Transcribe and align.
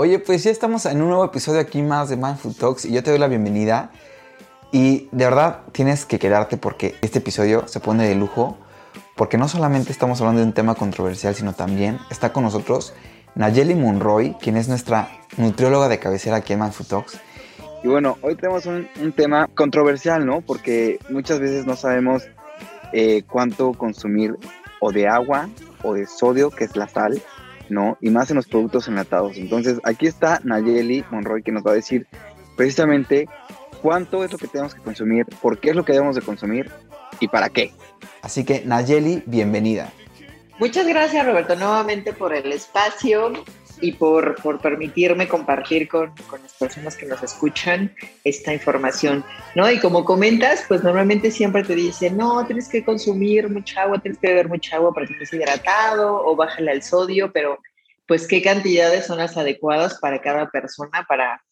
Oye, 0.00 0.20
pues 0.20 0.44
ya 0.44 0.52
estamos 0.52 0.86
en 0.86 1.02
un 1.02 1.08
nuevo 1.08 1.24
episodio 1.24 1.58
aquí 1.58 1.82
más 1.82 2.08
de 2.08 2.16
Mindful 2.16 2.54
Talks 2.54 2.84
y 2.84 2.92
yo 2.92 3.02
te 3.02 3.10
doy 3.10 3.18
la 3.18 3.26
bienvenida. 3.26 3.90
Y 4.70 5.08
de 5.10 5.24
verdad 5.24 5.62
tienes 5.72 6.04
que 6.06 6.20
quedarte 6.20 6.56
porque 6.56 6.94
este 7.00 7.18
episodio 7.18 7.66
se 7.66 7.80
pone 7.80 8.06
de 8.06 8.14
lujo, 8.14 8.56
porque 9.16 9.38
no 9.38 9.48
solamente 9.48 9.90
estamos 9.90 10.20
hablando 10.20 10.40
de 10.40 10.46
un 10.46 10.52
tema 10.52 10.76
controversial, 10.76 11.34
sino 11.34 11.52
también 11.52 11.98
está 12.12 12.32
con 12.32 12.44
nosotros 12.44 12.94
Nayeli 13.34 13.74
Monroy, 13.74 14.36
quien 14.40 14.56
es 14.56 14.68
nuestra 14.68 15.10
nutrióloga 15.36 15.88
de 15.88 15.98
cabecera 15.98 16.36
aquí 16.36 16.52
en 16.52 16.60
Mindful 16.60 16.86
Talks. 16.86 17.18
Y 17.82 17.88
bueno, 17.88 18.18
hoy 18.22 18.36
tenemos 18.36 18.66
un, 18.66 18.86
tema 19.16 19.48
controversial, 19.52 20.24
¿no? 20.24 20.42
Porque 20.42 21.00
muchas 21.10 21.40
veces 21.40 21.66
no 21.66 21.74
sabemos 21.74 22.22
eh, 22.92 23.24
cuánto 23.28 23.72
consumir 23.72 24.36
o 24.78 24.92
de 24.92 25.08
agua 25.08 25.48
o 25.82 25.94
de 25.94 26.06
sodio, 26.06 26.50
que 26.50 26.62
es 26.62 26.76
la 26.76 26.86
sal, 26.86 27.20
¿no? 27.70 27.98
Y 28.00 28.10
más 28.10 28.30
en 28.30 28.36
los 28.36 28.46
productos 28.46 28.88
enlatados. 28.88 29.36
Entonces, 29.36 29.80
aquí 29.84 30.06
está 30.06 30.40
Nayeli 30.44 31.04
Monroy 31.10 31.42
que 31.42 31.52
nos 31.52 31.64
va 31.64 31.72
a 31.72 31.74
decir 31.74 32.06
precisamente 32.56 33.28
cuánto 33.82 34.24
es 34.24 34.32
lo 34.32 34.38
que 34.38 34.48
tenemos 34.48 34.74
que 34.74 34.82
consumir, 34.82 35.26
por 35.40 35.58
qué 35.58 35.70
es 35.70 35.76
lo 35.76 35.84
que 35.84 35.92
debemos 35.92 36.16
de 36.16 36.22
consumir 36.22 36.70
y 37.20 37.28
para 37.28 37.48
qué. 37.48 37.72
Así 38.22 38.44
que 38.44 38.62
Nayeli, 38.64 39.22
bienvenida. 39.26 39.92
Muchas 40.58 40.86
gracias 40.86 41.24
Roberto 41.24 41.54
nuevamente 41.54 42.12
por 42.12 42.34
el 42.34 42.52
espacio 42.52 43.32
y 43.80 43.92
por, 43.92 44.34
por 44.42 44.60
permitirme 44.60 45.28
compartir 45.28 45.88
con, 45.88 46.12
con, 46.28 46.40
personas 46.58 46.96
que 46.96 47.06
nos 47.06 47.22
escuchan 47.22 47.94
esta 48.24 48.52
información, 48.52 49.24
¿no? 49.54 49.70
Y 49.70 49.78
como 49.80 50.04
comentas, 50.04 50.64
pues 50.68 50.82
normalmente 50.82 51.30
siempre 51.30 51.62
te 51.62 51.74
dicen, 51.74 52.16
no, 52.16 52.44
tienes 52.46 52.68
que 52.68 52.84
consumir 52.84 53.48
mucha 53.48 53.82
agua, 53.82 53.98
tienes 54.00 54.18
que 54.18 54.28
beber 54.28 54.48
mucha 54.48 54.76
agua 54.76 54.92
para 54.92 55.06
que 55.06 55.12
estés 55.14 55.32
hidratado 55.32 56.24
o 56.24 56.36
bájale 56.36 56.70
al 56.70 56.82
sodio, 56.82 57.32
pero 57.32 57.58
pues 58.06 58.26
qué 58.26 58.42
cantidades 58.42 59.06
son 59.06 59.18
las 59.18 59.36
adecuadas 59.36 59.98
para 59.98 60.20
cada 60.20 60.48
persona, 60.50 61.04
para, 61.08 61.42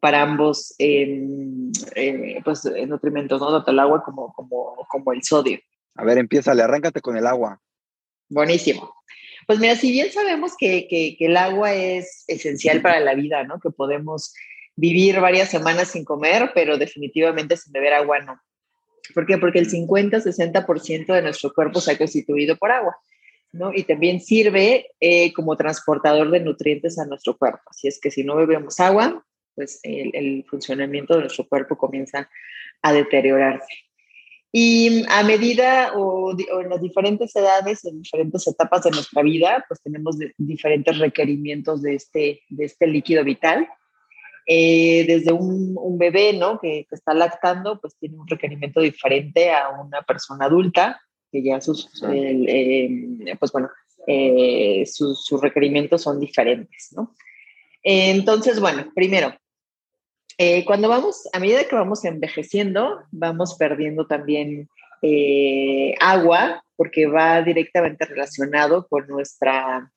para 0.00 0.22
ambos 0.22 0.74
em, 0.78 1.72
eh, 1.94 2.40
pues, 2.44 2.64
nutrimentos, 2.86 3.40
¿no? 3.40 3.50
Tanto 3.50 3.70
el 3.70 3.78
agua 3.78 4.02
como, 4.02 4.32
como, 4.32 4.76
como 4.88 5.12
el 5.12 5.22
sodio. 5.22 5.58
A 5.94 6.04
ver, 6.04 6.18
empieza, 6.18 6.54
le 6.54 6.62
arráncate 6.62 7.00
con 7.00 7.16
el 7.16 7.26
agua. 7.26 7.60
Buenísimo. 8.28 8.94
Pues 9.46 9.58
mira, 9.58 9.76
si 9.76 9.90
bien 9.90 10.10
sabemos 10.10 10.54
que, 10.56 10.86
que, 10.88 11.16
el 11.18 11.36
agua 11.36 11.74
es 11.74 12.24
esencial 12.28 12.80
para 12.80 13.00
la 13.00 13.14
vida, 13.14 13.44
¿no? 13.44 13.60
Que 13.60 13.70
podemos 13.70 14.34
vivir 14.76 15.20
varias 15.20 15.50
semanas 15.50 15.88
sin 15.88 16.04
comer, 16.04 16.52
pero 16.54 16.78
definitivamente 16.78 17.56
sin 17.56 17.72
beber 17.72 17.94
agua 17.94 18.20
no. 18.20 18.40
¿Por 19.14 19.26
qué? 19.26 19.38
Porque 19.38 19.58
el 19.58 19.70
50-60% 19.70 21.06
de 21.14 21.22
nuestro 21.22 21.52
cuerpo 21.52 21.80
se 21.80 21.92
ha 21.92 21.98
constituido 21.98 22.56
por 22.56 22.70
agua, 22.70 22.96
¿no? 23.52 23.72
Y 23.74 23.82
también 23.82 24.20
sirve 24.20 24.90
eh, 25.00 25.32
como 25.32 25.56
transportador 25.56 26.30
de 26.30 26.40
nutrientes 26.40 26.98
a 26.98 27.06
nuestro 27.06 27.36
cuerpo. 27.36 27.62
Así 27.66 27.88
es 27.88 28.00
que 28.00 28.10
si 28.10 28.24
no 28.24 28.36
bebemos 28.36 28.78
agua, 28.80 29.24
pues 29.54 29.80
el, 29.82 30.10
el 30.14 30.44
funcionamiento 30.48 31.14
de 31.14 31.20
nuestro 31.22 31.46
cuerpo 31.46 31.76
comienza 31.76 32.30
a 32.80 32.92
deteriorarse. 32.92 33.66
Y 34.54 35.02
a 35.08 35.22
medida 35.22 35.92
o, 35.96 36.32
en 36.32 36.68
las 36.68 36.82
diferentes 36.82 37.34
edades, 37.34 37.86
en 37.86 38.02
diferentes 38.02 38.46
etapas 38.46 38.84
de 38.84 38.90
nuestra 38.90 39.22
vida, 39.22 39.64
pues 39.66 39.80
tenemos 39.82 40.18
diferentes 40.36 40.98
requerimientos 40.98 41.80
de 41.80 41.94
este, 41.94 42.42
de 42.50 42.64
este 42.66 42.86
líquido 42.86 43.24
vital. 43.24 43.66
Eh, 44.46 45.04
desde 45.06 45.32
un, 45.32 45.74
un, 45.78 45.96
bebé, 45.96 46.32
¿no? 46.32 46.58
Que, 46.58 46.84
que, 46.88 46.96
está 46.96 47.14
lactando, 47.14 47.80
pues 47.80 47.96
tiene 47.96 48.18
un 48.18 48.26
requerimiento 48.26 48.80
diferente 48.80 49.52
a 49.52 49.70
una 49.70 50.02
persona 50.02 50.46
adulta, 50.46 51.00
que 51.30 51.42
ya 51.42 51.60
sus, 51.60 51.88
eh, 52.12 53.36
pues 53.38 53.52
bueno, 53.52 53.70
eh, 54.06 54.84
sus, 54.84 55.24
sus 55.24 55.40
requerimientos 55.40 56.02
son 56.02 56.20
diferentes, 56.20 56.88
¿no? 56.94 57.14
Entonces, 57.82 58.60
bueno, 58.60 58.92
primero, 58.94 59.32
eh, 60.38 60.64
cuando 60.64 60.88
vamos, 60.88 61.28
a 61.32 61.38
medida 61.38 61.64
que 61.64 61.76
vamos 61.76 62.04
envejeciendo, 62.04 63.02
vamos 63.10 63.56
perdiendo 63.58 64.06
también 64.06 64.68
eh, 65.02 65.94
agua, 66.00 66.64
porque 66.76 67.06
va 67.06 67.42
directamente 67.42 68.04
relacionado 68.06 68.86
con 68.88 69.06
nuestra, 69.06 69.90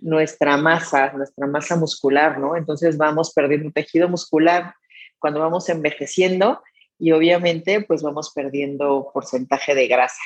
nuestra 0.00 0.56
masa, 0.56 1.12
nuestra 1.12 1.46
masa 1.46 1.76
muscular, 1.76 2.38
¿no? 2.38 2.56
Entonces 2.56 2.96
vamos 2.96 3.32
perdiendo 3.32 3.70
tejido 3.70 4.08
muscular 4.08 4.74
cuando 5.18 5.40
vamos 5.40 5.68
envejeciendo 5.68 6.62
y 6.98 7.12
obviamente 7.12 7.80
pues 7.82 8.02
vamos 8.02 8.32
perdiendo 8.34 9.10
porcentaje 9.12 9.74
de 9.74 9.88
grasa. 9.88 10.22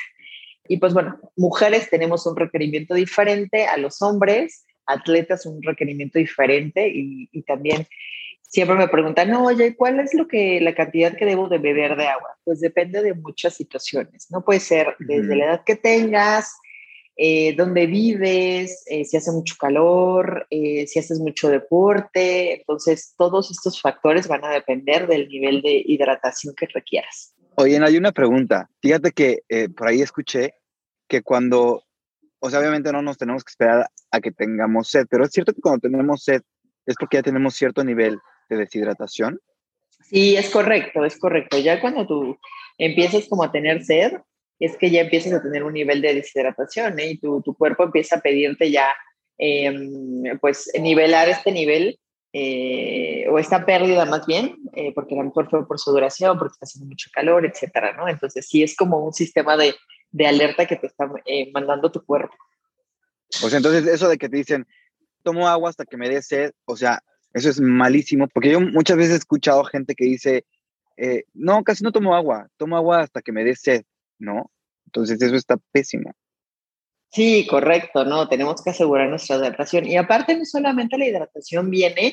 Y 0.67 0.77
pues 0.77 0.93
bueno, 0.93 1.19
mujeres 1.35 1.89
tenemos 1.89 2.25
un 2.25 2.35
requerimiento 2.35 2.93
diferente 2.93 3.65
a 3.65 3.77
los 3.77 4.01
hombres, 4.01 4.65
atletas 4.85 5.45
un 5.45 5.61
requerimiento 5.61 6.19
diferente 6.19 6.87
y, 6.87 7.29
y 7.31 7.43
también 7.43 7.87
siempre 8.47 8.77
me 8.77 8.87
preguntan, 8.87 9.33
oye, 9.35 9.75
¿cuál 9.75 9.99
es 9.99 10.13
lo 10.13 10.27
que, 10.27 10.59
la 10.61 10.73
cantidad 10.73 11.15
que 11.15 11.25
debo 11.25 11.47
de 11.49 11.59
beber 11.59 11.95
de 11.95 12.07
agua? 12.07 12.37
Pues 12.43 12.59
depende 12.59 13.03
de 13.03 13.13
muchas 13.13 13.55
situaciones, 13.55 14.27
¿no? 14.31 14.43
Puede 14.43 14.61
ser 14.61 14.95
desde 14.99 15.35
la 15.35 15.45
edad 15.45 15.63
que 15.65 15.75
tengas, 15.75 16.55
eh, 17.17 17.55
dónde 17.55 17.87
vives, 17.87 18.83
eh, 18.87 19.03
si 19.03 19.17
hace 19.17 19.31
mucho 19.31 19.55
calor, 19.59 20.47
eh, 20.49 20.87
si 20.87 20.99
haces 20.99 21.19
mucho 21.19 21.49
deporte. 21.49 22.59
Entonces, 22.59 23.13
todos 23.17 23.51
estos 23.51 23.81
factores 23.81 24.27
van 24.27 24.45
a 24.45 24.49
depender 24.49 25.07
del 25.07 25.27
nivel 25.27 25.61
de 25.61 25.83
hidratación 25.85 26.55
que 26.55 26.67
requieras. 26.67 27.33
Oye, 27.55 27.79
hay 27.83 27.97
una 27.97 28.11
pregunta. 28.11 28.69
Fíjate 28.81 29.11
que 29.11 29.39
por 29.75 29.87
ahí 29.87 30.01
escuché 30.01 30.53
que 31.07 31.23
cuando, 31.23 31.83
o 32.39 32.49
sea, 32.51 32.59
obviamente 32.59 32.91
no 32.91 33.01
nos 33.01 33.17
tenemos 33.17 33.43
que 33.43 33.49
esperar 33.49 33.87
a 34.11 34.21
que 34.21 34.31
tengamos 34.31 34.89
sed, 34.89 35.07
pero 35.09 35.23
es 35.25 35.31
cierto 35.31 35.53
que 35.53 35.61
cuando 35.61 35.79
tenemos 35.79 36.23
sed 36.23 36.43
es 36.85 36.95
porque 36.99 37.17
ya 37.17 37.23
tenemos 37.23 37.55
cierto 37.55 37.83
nivel 37.83 38.19
de 38.49 38.57
deshidratación? 38.57 39.39
Sí, 40.09 40.35
es 40.35 40.49
correcto, 40.49 41.03
es 41.05 41.17
correcto. 41.17 41.57
Ya 41.57 41.81
cuando 41.81 42.05
tú 42.07 42.37
empiezas 42.77 43.27
como 43.27 43.43
a 43.43 43.51
tener 43.51 43.83
sed, 43.83 44.13
es 44.59 44.77
que 44.77 44.89
ya 44.89 45.01
empiezas 45.01 45.33
a 45.33 45.41
tener 45.41 45.63
un 45.63 45.73
nivel 45.73 46.01
de 46.01 46.15
deshidratación 46.15 46.99
¿eh? 46.99 47.11
y 47.11 47.17
tu, 47.17 47.41
tu, 47.41 47.53
cuerpo 47.53 47.83
empieza 47.83 48.17
a 48.17 48.21
pedirte 48.21 48.71
ya, 48.71 48.87
em, 49.37 50.37
pues, 50.39 50.71
nivelar 50.79 51.29
este 51.29 51.51
nivel 51.51 51.99
eh, 52.33 53.27
o 53.29 53.39
esta 53.39 53.65
pérdida 53.65 54.05
más 54.05 54.25
bien, 54.25 54.57
eh, 54.73 54.93
porque 54.93 55.15
a 55.15 55.17
lo 55.19 55.25
mejor 55.25 55.49
fue 55.49 55.67
por 55.67 55.79
sudoración, 55.79 56.37
porque 56.37 56.53
está 56.53 56.65
haciendo 56.65 56.87
mucho 56.87 57.09
calor, 57.13 57.45
etcétera, 57.45 57.93
¿no? 57.93 58.07
Entonces 58.07 58.47
sí 58.47 58.63
es 58.63 58.75
como 58.75 59.03
un 59.05 59.13
sistema 59.13 59.57
de, 59.57 59.75
de 60.11 60.27
alerta 60.27 60.65
que 60.65 60.75
te 60.75 60.87
está 60.87 61.09
mandando 61.53 61.91
tu 61.91 62.03
cuerpo. 62.03 62.35
Pues 63.41 63.53
entonces 63.53 63.85
eso 63.87 64.07
de 64.07 64.17
que 64.17 64.29
te 64.29 64.37
dicen, 64.37 64.65
tomo 65.23 65.47
agua 65.47 65.69
hasta 65.69 65.85
que 65.85 65.97
me 65.97 66.09
dé 66.09 66.21
sed, 66.21 66.51
o 66.65 66.77
sea, 66.77 67.01
eso 67.37 67.49
es 67.49 67.61
malísimo, 67.61 68.27
porque 68.27 68.51
yo 68.51 68.59
muchas 68.59 68.97
veces 68.97 69.13
he 69.13 69.17
escuchado 69.17 69.63
gente 69.63 69.95
que 69.95 70.05
dice, 70.05 70.45
eh, 70.97 71.23
no, 71.33 71.63
casi 71.63 71.83
no 71.83 71.91
tomo 71.91 72.15
agua, 72.15 72.47
tomo 72.57 72.75
agua 72.75 73.01
hasta 73.01 73.21
que 73.21 73.31
me 73.31 73.43
dé 73.43 73.55
sed, 73.55 73.83
¿no? 74.19 74.51
Entonces 74.85 75.21
eso 75.21 75.35
está 75.35 75.57
pésimo. 75.71 76.11
Sí, 77.11 77.47
correcto, 77.47 78.03
¿no? 78.03 78.27
Tenemos 78.27 78.61
que 78.63 78.71
asegurar 78.71 79.09
nuestra 79.09 79.37
hidratación. 79.37 79.85
Y 79.85 79.97
aparte, 79.97 80.35
no 80.35 80.45
solamente 80.45 80.97
la 80.97 81.07
hidratación 81.07 81.69
viene 81.69 82.11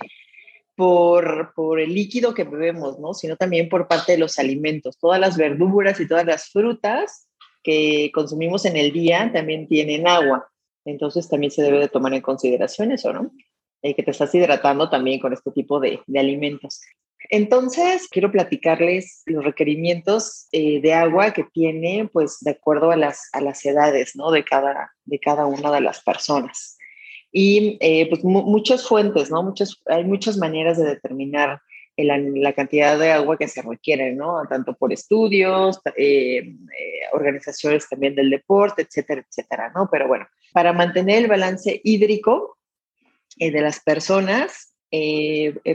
por, 0.77 1.53
por 1.55 1.81
el 1.81 1.95
líquido 1.95 2.35
que 2.35 2.45
bebemos, 2.45 2.99
¿no? 2.99 3.15
Sino 3.15 3.37
también 3.37 3.69
por 3.69 3.89
parte 3.89 4.13
de 4.13 4.19
los 4.19 4.39
alimentos. 4.39 4.99
Todas 4.99 5.21
las 5.21 5.37
verduras 5.37 6.01
y 6.01 6.09
todas 6.09 6.27
las 6.27 6.51
frutas 6.51 7.29
que 7.63 8.11
consumimos 8.13 8.67
en 8.67 8.77
el 8.77 8.93
día 8.93 9.31
también 9.33 9.67
tienen 9.67 10.07
agua. 10.07 10.49
Entonces 10.85 11.29
también 11.29 11.51
se 11.51 11.63
debe 11.63 11.81
de 11.81 11.89
tomar 11.89 12.13
en 12.15 12.21
consideración 12.21 12.93
eso, 12.93 13.13
¿no? 13.13 13.33
Eh, 13.85 13.95
que 13.95 14.03
te 14.03 14.13
estás 14.13 14.35
hidratando 14.35 14.89
también 14.89 15.21
con 15.21 15.35
este 15.35 15.51
tipo 15.51 15.79
de, 15.79 16.01
alimentos. 16.17 16.81
Entonces, 17.29 18.09
quiero 18.11 18.33
platicarles 18.33 19.21
los 19.27 19.45
requerimientos 19.45 20.49
eh, 20.53 20.81
de 20.81 20.95
agua 20.95 21.35
que 21.35 21.45
tiene, 21.45 22.09
pues, 22.11 22.39
de 22.41 22.53
acuerdo 22.53 22.93
a 22.93 22.97
las, 22.97 23.29
a 23.35 23.43
las 23.43 23.63
edades, 23.67 24.17
¿no? 24.17 24.31
De 24.31 24.43
cada, 24.43 24.91
de 25.05 25.19
cada 25.19 25.45
una 25.45 25.71
de 25.71 25.83
las 25.83 26.03
personas. 26.03 26.79
y 27.31 27.77
eh, 27.81 28.09
pues 28.09 28.25
muchas 28.25 28.89
fuentes, 28.89 29.31
¿no? 29.31 29.43
Muchas, 29.43 29.79
hay 29.85 30.05
muchas 30.05 30.39
maneras 30.39 30.79
de 30.79 30.87
determinar 30.87 31.61
la, 31.99 32.53
cantidad 32.55 32.99
de 32.99 33.13
agua 33.13 33.37
que 33.37 33.49
se 33.49 33.61
requiere, 33.61 34.15
¿no? 34.15 34.41
Tanto 34.49 34.75
por 34.75 34.95
estudios, 34.95 35.79
organizaciones 37.13 37.87
también 37.87 38.15
del 38.15 38.31
deporte, 38.31 38.81
etcétera, 38.81 39.27
etcétera, 39.29 39.73
¿no? 39.75 39.91
Pero 39.93 40.09
bueno, 40.09 40.27
para 40.55 40.73
mantener 40.73 41.19
el 41.19 41.29
balance 41.29 41.83
hídrico 41.85 42.57
de 43.37 43.61
las 43.61 43.81
personas, 43.81 44.75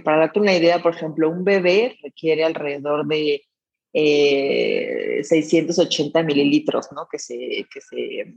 para 0.03 0.17
darte 0.17 0.39
una 0.39 0.55
idea, 0.55 0.81
por 0.81 0.95
ejemplo, 0.95 1.29
un 1.29 1.43
bebé 1.43 1.99
requiere 2.01 2.43
alrededor 2.43 3.05
de 3.05 3.43
680 3.93 6.23
mililitros, 6.23 6.91
¿no? 6.93 7.07
Que 7.11 7.19
se, 7.19 7.67
que 7.71 7.81
se, 7.81 8.33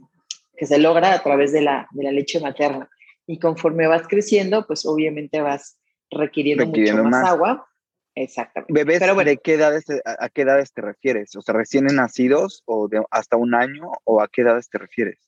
que 0.57 0.67
se 0.67 0.79
logra 0.79 1.15
a 1.15 1.23
través 1.23 1.53
de 1.53 1.63
la, 1.63 1.89
de 1.93 2.05
la 2.05 2.13
leche 2.13 2.41
materna 2.41 2.91
y 3.27 3.39
conforme 3.39 3.87
vas 3.87 4.07
creciendo, 4.09 4.67
pues 4.67 4.85
obviamente 4.87 5.41
vas 5.41 5.79
requiriendo, 6.11 6.67
mucho 6.67 7.05
más, 7.05 7.29
agua. 7.29 7.69
Exactamente. 8.15 8.73
¿Bebés 8.73 8.99
Pero 8.99 9.15
de 9.15 9.39
qué 9.39 9.55
edades, 9.55 9.85
a, 10.05 10.29
qué 10.29 10.43
edades 10.43 10.73
te 10.73 10.83
refieres? 10.83 11.35
O 11.37 11.41
sea, 11.41 11.55
recién 11.55 11.87
nacidos 11.87 12.63
o 12.67 12.89
de 12.89 13.03
hasta 13.11 13.37
un 13.37 13.55
año 13.55 13.91
o 14.05 14.21
a 14.21 14.29
qué 14.29 14.43
edades 14.43 14.69
te 14.69 14.79
refieres? 14.79 15.19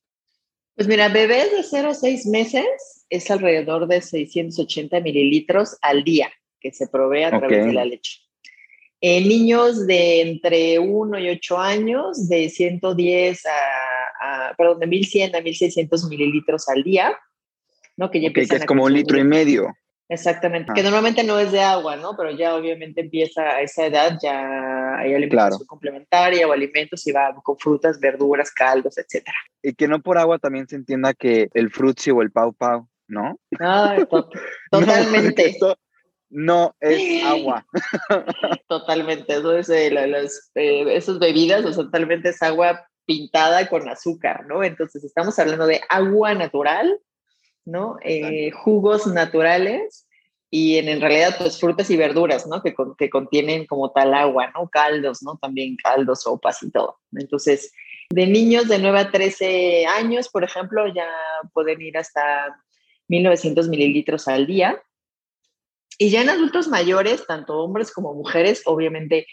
Pues 0.75 0.89
mira, 0.89 1.09
bebés 1.09 1.53
de 1.53 1.63
0 1.63 1.91
a 1.91 1.95
6 1.95 2.27
meses 2.27 3.04
es 3.17 3.31
alrededor 3.31 3.87
de 3.87 4.01
680 4.01 5.01
mililitros 5.01 5.77
al 5.83 6.05
día 6.05 6.31
que 6.61 6.73
se 6.73 6.89
provee 6.89 7.25
a 7.25 7.31
través 7.31 7.67
de 7.67 7.73
la 7.73 7.85
leche. 7.85 8.21
En 9.01 9.29
niños 9.29 9.87
de 9.87 10.23
entre 10.23 10.79
1 10.79 11.19
y 11.19 11.29
8 11.29 11.59
años, 11.59 12.29
de 12.29 12.49
110 12.49 13.43
a, 13.47 14.49
a 14.49 14.55
perdón, 14.57 14.81
de 14.81 14.87
1100 14.87 15.37
a 15.37 15.41
1600 15.43 16.09
mililitros 16.09 16.69
al 16.69 16.83
día. 16.83 17.15
¿no? 17.97 18.11
Que 18.11 18.21
ya 18.21 18.33
que 18.33 18.41
es 18.43 18.67
como 18.67 18.85
un 18.85 18.93
litro 18.93 19.19
y 19.19 19.25
medio. 19.25 19.75
Exactamente, 20.07 20.73
que 20.75 20.81
ah. 20.81 20.85
normalmente 20.85 21.25
no 21.25 21.39
es 21.39 21.51
de 21.51 21.63
agua, 21.63 21.97
¿no? 21.97 22.15
Pero 22.15 22.31
ya 22.31 22.55
obviamente 22.55 23.01
empieza 23.01 23.43
a 23.43 23.63
esa 23.63 23.87
edad, 23.87 24.19
ya 24.23 24.99
hay 24.99 25.15
alimentación 25.15 25.67
complementaria 25.67 26.47
o 26.47 26.53
alimentos 26.53 27.07
y 27.07 27.13
va 27.13 27.35
con 27.43 27.57
frutas, 27.59 27.99
verduras, 27.99 28.53
caldos, 28.53 28.99
etcétera. 28.99 29.37
Y 29.63 29.73
que 29.73 29.89
no 29.89 30.03
por 30.03 30.19
agua 30.19 30.39
también 30.39 30.69
se 30.69 30.77
entienda 30.77 31.15
que 31.15 31.49
el 31.55 31.71
frutzi 31.71 32.11
o 32.11 32.21
el 32.21 32.31
pau 32.31 32.53
pau, 32.53 32.87
¿no? 33.09 33.39
Ah, 33.61 33.97
totalmente. 34.71 35.57
no, 36.31 36.75
es 36.81 37.25
agua. 37.25 37.67
totalmente, 38.69 39.35
eso 39.35 39.57
es, 39.57 39.69
eh, 39.69 39.91
las, 39.91 40.51
eh, 40.55 40.97
esas 40.97 41.19
bebidas, 41.19 41.65
o 41.65 41.73
sea, 41.73 41.85
totalmente 41.85 42.31
es 42.31 42.43
agua 42.43 42.87
pintada 43.07 43.69
con 43.69 43.89
azúcar, 43.89 44.47
¿no? 44.47 44.65
Entonces 44.65 45.05
estamos 45.05 45.39
hablando 45.39 45.67
de 45.67 45.81
agua 45.89 46.35
natural 46.35 47.01
¿no? 47.65 47.97
Eh, 48.03 48.51
jugos 48.51 49.07
naturales 49.07 50.07
y 50.51 50.77
en, 50.79 51.01
realidad 51.01 51.35
pues 51.39 51.59
frutas 51.59 51.91
y 51.91 51.97
verduras, 51.97 52.47
¿no? 52.47 52.63
Que, 52.63 52.75
que 52.97 53.11
contienen 53.11 53.67
como 53.67 53.91
tal 53.91 54.15
agua, 54.15 54.53
¿no? 54.55 54.69
Caldos, 54.69 55.23
¿no? 55.23 55.37
También 55.41 55.77
caldos, 55.83 56.23
sopas 56.23 56.63
y 56.63 56.71
todo. 56.71 56.99
Entonces, 57.13 57.73
de 58.11 58.27
niños 58.27 58.69
de 58.69 58.79
9 58.79 58.99
a 58.99 59.11
13 59.11 59.87
años, 59.87 60.29
por 60.29 60.45
ejemplo, 60.45 60.87
ya 60.95 61.09
pueden 61.53 61.81
ir 61.83 61.97
hasta 61.99 62.57
1900 63.09 63.69
mililitros 63.69 64.29
al 64.29 64.47
día. 64.47 64.83
Y 65.99 66.11
ya 66.11 66.23
en 66.23 66.31
adultos 66.31 66.69
mayores, 66.69 67.27
tanto 67.27 67.59
hombres 67.59 67.93
como 67.93 68.15
mujeres, 68.15 68.63
obviamente 68.67 69.27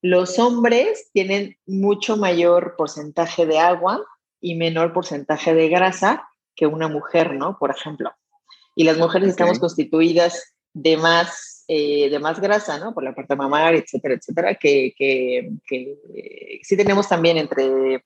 los 0.00 0.38
hombres 0.38 1.10
tienen 1.12 1.56
mucho 1.66 2.16
mayor 2.16 2.74
porcentaje 2.76 3.46
de 3.46 3.58
agua 3.58 4.04
y 4.40 4.54
menor 4.54 4.92
porcentaje 4.92 5.54
de 5.54 5.68
grasa 5.68 6.28
que 6.54 6.66
una 6.66 6.88
mujer, 6.88 7.34
¿no? 7.34 7.58
Por 7.58 7.70
ejemplo. 7.70 8.12
Y 8.74 8.84
las 8.84 8.98
mujeres 8.98 9.30
estamos 9.30 9.58
constituidas 9.58 10.54
de 10.72 10.96
más, 10.96 11.64
eh, 11.66 12.08
de 12.10 12.18
más 12.20 12.40
grasa, 12.40 12.78
¿no? 12.78 12.94
Por 12.94 13.02
la 13.02 13.14
parte 13.14 13.34
mamar, 13.34 13.74
etcétera, 13.74 14.14
etcétera, 14.14 14.54
que, 14.54 14.94
que, 14.96 15.50
que 15.66 16.60
sí 16.62 16.76
tenemos 16.76 17.08
también 17.08 17.38
entre 17.38 18.04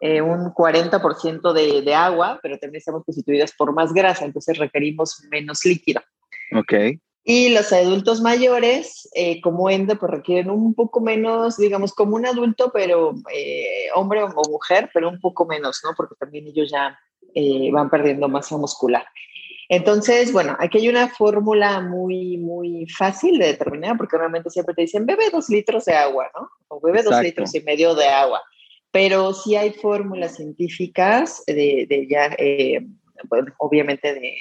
eh, 0.00 0.20
un 0.20 0.52
40% 0.52 1.52
de, 1.52 1.82
de, 1.82 1.94
agua, 1.94 2.40
pero 2.42 2.58
también 2.58 2.78
estamos 2.78 3.04
constituidas 3.04 3.52
por 3.52 3.72
más 3.74 3.92
grasa, 3.92 4.24
entonces 4.24 4.58
requerimos 4.58 5.22
menos 5.30 5.64
líquido. 5.64 6.00
Ok. 6.56 6.72
Y 7.22 7.50
los 7.50 7.72
adultos 7.72 8.20
mayores, 8.22 9.08
eh, 9.14 9.40
como 9.42 9.68
ende, 9.68 9.94
pues 9.96 10.10
requieren 10.10 10.50
un 10.50 10.74
poco 10.74 11.00
menos, 11.00 11.58
digamos, 11.58 11.92
como 11.92 12.16
un 12.16 12.26
adulto, 12.26 12.70
pero 12.72 13.14
hombre 13.94 14.22
o 14.22 14.50
mujer, 14.50 14.90
pero 14.92 15.08
un 15.08 15.20
poco 15.20 15.44
menos, 15.44 15.80
¿no? 15.84 15.90
Porque 15.96 16.14
también 16.18 16.46
ellos 16.46 16.70
ya 16.70 16.98
eh, 17.34 17.70
van 17.72 17.90
perdiendo 17.90 18.28
masa 18.28 18.56
muscular. 18.56 19.04
Entonces, 19.68 20.32
bueno, 20.32 20.56
aquí 20.58 20.78
hay 20.78 20.88
una 20.88 21.08
fórmula 21.08 21.80
muy, 21.80 22.36
muy 22.38 22.86
fácil 22.88 23.38
de 23.38 23.46
determinar, 23.46 23.96
porque 23.96 24.18
realmente 24.18 24.50
siempre 24.50 24.74
te 24.74 24.82
dicen, 24.82 25.06
bebe 25.06 25.30
dos 25.30 25.48
litros 25.48 25.84
de 25.84 25.94
agua, 25.94 26.28
¿no? 26.34 26.48
O 26.68 26.80
bebe 26.80 27.04
dos 27.04 27.22
litros 27.22 27.54
y 27.54 27.60
medio 27.60 27.94
de 27.94 28.08
agua. 28.08 28.42
Pero 28.90 29.32
sí 29.32 29.56
hay 29.56 29.72
fórmulas 29.72 30.36
científicas 30.36 31.42
de, 31.46 31.86
de 31.88 32.06
ya, 32.08 32.34
eh, 32.38 32.86
obviamente, 33.58 34.14
de, 34.14 34.34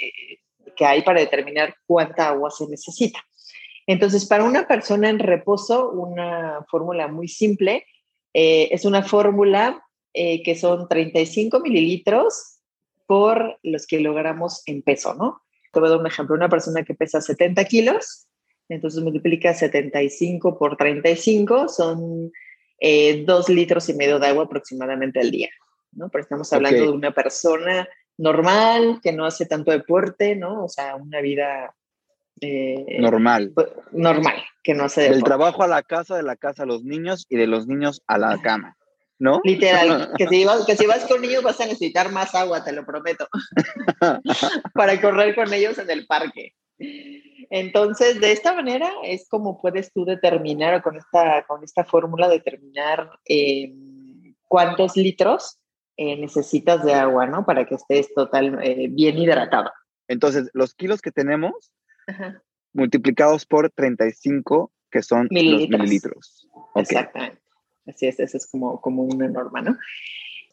que 0.75 0.85
hay 0.85 1.03
para 1.03 1.19
determinar 1.19 1.75
cuánta 1.85 2.29
agua 2.29 2.49
se 2.49 2.67
necesita. 2.67 3.19
Entonces, 3.85 4.25
para 4.25 4.43
una 4.43 4.67
persona 4.67 5.09
en 5.09 5.19
reposo, 5.19 5.89
una 5.91 6.65
fórmula 6.69 7.07
muy 7.07 7.27
simple 7.27 7.85
eh, 8.33 8.69
es 8.71 8.85
una 8.85 9.03
fórmula 9.03 9.83
que 10.11 10.55
son 10.59 10.87
35 10.89 11.61
mililitros 11.61 12.59
por 13.09 13.57
los 13.63 13.87
kilogramos 13.87 14.61
en 14.67 14.83
peso, 14.83 15.15
¿no? 15.15 15.41
Te 15.73 15.79
voy 15.79 15.87
a 15.87 15.93
dar 15.93 15.99
un 15.99 16.05
ejemplo. 16.05 16.35
Una 16.35 16.47
persona 16.47 16.83
que 16.83 16.93
pesa 16.93 17.19
70 17.19 17.65
kilos, 17.65 18.27
entonces 18.69 19.01
multiplica 19.01 19.51
75 19.51 20.59
por 20.59 20.77
35, 20.77 21.67
son 21.69 22.31
eh, 22.79 23.23
dos 23.25 23.49
litros 23.49 23.89
y 23.89 23.93
medio 23.93 24.19
de 24.19 24.27
agua 24.27 24.45
aproximadamente 24.45 25.19
al 25.19 25.31
día, 25.31 25.49
¿no? 25.91 26.09
Pero 26.09 26.23
estamos 26.23 26.51
hablando 26.53 26.83
de 26.83 26.89
una 26.89 27.11
persona 27.11 27.87
normal, 28.17 28.99
que 29.01 29.13
no 29.13 29.25
hace 29.25 29.45
tanto 29.45 29.71
deporte, 29.71 30.35
¿no? 30.35 30.65
O 30.65 30.69
sea, 30.69 30.95
una 30.95 31.21
vida... 31.21 31.73
Eh, 32.41 32.97
normal. 32.99 33.51
Pues, 33.53 33.67
normal, 33.91 34.35
que 34.63 34.73
no 34.73 34.85
hace 34.85 35.01
deporte. 35.01 35.15
Del 35.15 35.23
trabajo 35.23 35.63
a 35.63 35.67
la 35.67 35.83
casa, 35.83 36.15
de 36.15 36.23
la 36.23 36.35
casa 36.35 36.63
a 36.63 36.65
los 36.65 36.83
niños 36.83 37.25
y 37.29 37.37
de 37.37 37.47
los 37.47 37.67
niños 37.67 38.01
a 38.07 38.17
la 38.17 38.37
cama. 38.41 38.77
¿no? 39.19 39.41
Literal, 39.43 40.11
que 40.17 40.27
si, 40.27 40.45
vas, 40.45 40.65
que 40.65 40.75
si 40.75 40.85
vas 40.85 41.05
con 41.05 41.21
niños 41.21 41.43
vas 41.43 41.59
a 41.61 41.65
necesitar 41.65 42.11
más 42.11 42.33
agua, 42.33 42.63
te 42.63 42.71
lo 42.71 42.85
prometo, 42.85 43.27
para 44.73 44.99
correr 44.99 45.35
con 45.35 45.53
ellos 45.53 45.77
en 45.77 45.89
el 45.89 46.07
parque. 46.07 46.55
Entonces, 47.49 48.21
de 48.21 48.31
esta 48.31 48.53
manera 48.53 48.91
es 49.03 49.27
como 49.27 49.59
puedes 49.59 49.91
tú 49.91 50.05
determinar, 50.05 50.75
o 50.75 50.81
con 50.81 50.97
esta, 50.97 51.45
con 51.47 51.63
esta 51.63 51.83
fórmula, 51.83 52.29
determinar 52.29 53.09
em, 53.25 54.35
cuántos 54.47 54.95
litros 54.95 55.59
eh, 55.97 56.15
necesitas 56.15 56.85
de 56.85 56.93
agua, 56.93 57.25
¿no? 57.25 57.45
Para 57.45 57.65
que 57.65 57.75
estés 57.75 58.13
total, 58.13 58.59
eh, 58.63 58.87
bien 58.89 59.17
hidratado. 59.17 59.71
Entonces, 60.07 60.49
los 60.53 60.75
kilos 60.75 61.01
que 61.01 61.11
tenemos, 61.11 61.71
multiplicados 62.73 63.45
por 63.45 63.69
35, 63.69 64.71
que 64.91 65.03
son 65.03 65.27
mililitros. 65.29 65.69
los 65.69 65.79
mililitros. 65.79 66.47
Exactamente. 66.75 67.41
Así 67.87 68.07
es, 68.07 68.19
eso 68.19 68.37
es 68.37 68.47
como, 68.47 68.79
como 68.81 69.03
una 69.03 69.27
norma, 69.27 69.61
¿no? 69.61 69.77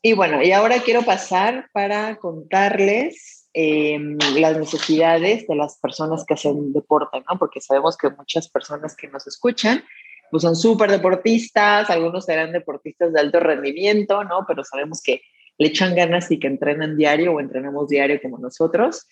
Y 0.02 0.12
bueno, 0.14 0.42
y 0.42 0.52
ahora 0.52 0.80
quiero 0.80 1.02
pasar 1.02 1.68
para 1.73 2.16
contarles 2.16 3.45
em, 3.58 4.18
las 4.36 4.58
necesidades 4.58 5.46
de 5.46 5.54
las 5.54 5.78
personas 5.78 6.25
que 6.26 6.34
hacen 6.34 6.75
deporte, 6.75 7.22
¿no? 7.26 7.38
Porque 7.38 7.62
sabemos 7.62 7.96
que 7.96 8.10
muchas 8.10 8.50
personas 8.50 8.94
que 8.94 9.08
nos 9.08 9.26
escuchan, 9.26 9.82
pues 10.30 10.42
son 10.42 10.54
súper 10.54 10.90
deportistas, 10.90 11.88
algunos 11.88 12.26
serán 12.26 12.52
deportistas 12.52 13.14
de 13.14 13.20
alto 13.20 13.40
rendimiento, 13.40 14.22
¿no? 14.25 14.44
Pero 14.46 14.62
sabemos 14.62 15.00
que 15.02 15.22
le 15.56 15.68
echan 15.68 15.94
ganas 15.94 16.30
y 16.30 16.38
que 16.38 16.48
entrenan 16.48 16.98
diario 16.98 17.32
o 17.32 17.40
entrenamos 17.40 17.88
diario 17.88 18.20
como 18.20 18.36
nosotros. 18.36 19.08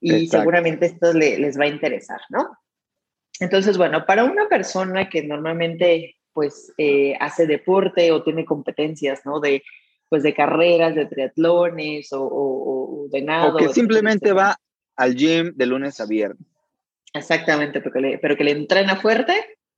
Y 0.00 0.28
seguramente 0.28 0.86
esto 0.86 1.12
les 1.12 1.58
va 1.58 1.64
a 1.64 1.68
interesar, 1.68 2.20
¿no? 2.28 2.48
Entonces, 3.40 3.76
bueno, 3.76 4.06
para 4.06 4.22
una 4.22 4.48
persona 4.48 5.08
que 5.08 5.24
normalmente 5.24 6.16
pues 6.32 6.72
eh, 6.78 7.16
hace 7.18 7.48
deporte 7.48 8.12
o 8.12 8.22
tiene 8.22 8.44
competencias, 8.44 9.26
¿no? 9.26 9.40
De, 9.40 9.64
pues 10.10 10.24
de 10.24 10.34
carreras, 10.34 10.94
de 10.96 11.06
triatlones 11.06 12.08
o, 12.12 13.06
de 13.10 13.22
nada. 13.22 13.54
O 13.54 13.56
que 13.56 13.68
simplemente 13.68 14.32
va 14.32 14.56
al 14.96 15.14
gym 15.14 15.52
de 15.54 15.66
lunes 15.66 16.00
a 16.00 16.06
viernes. 16.06 16.46
Exactamente, 17.14 17.80
pero 17.80 17.92
que 17.92 18.00
le, 18.00 18.18
pero 18.18 18.36
que 18.36 18.44
le 18.44 18.50
entrena 18.50 18.96
fuerte, 18.96 19.34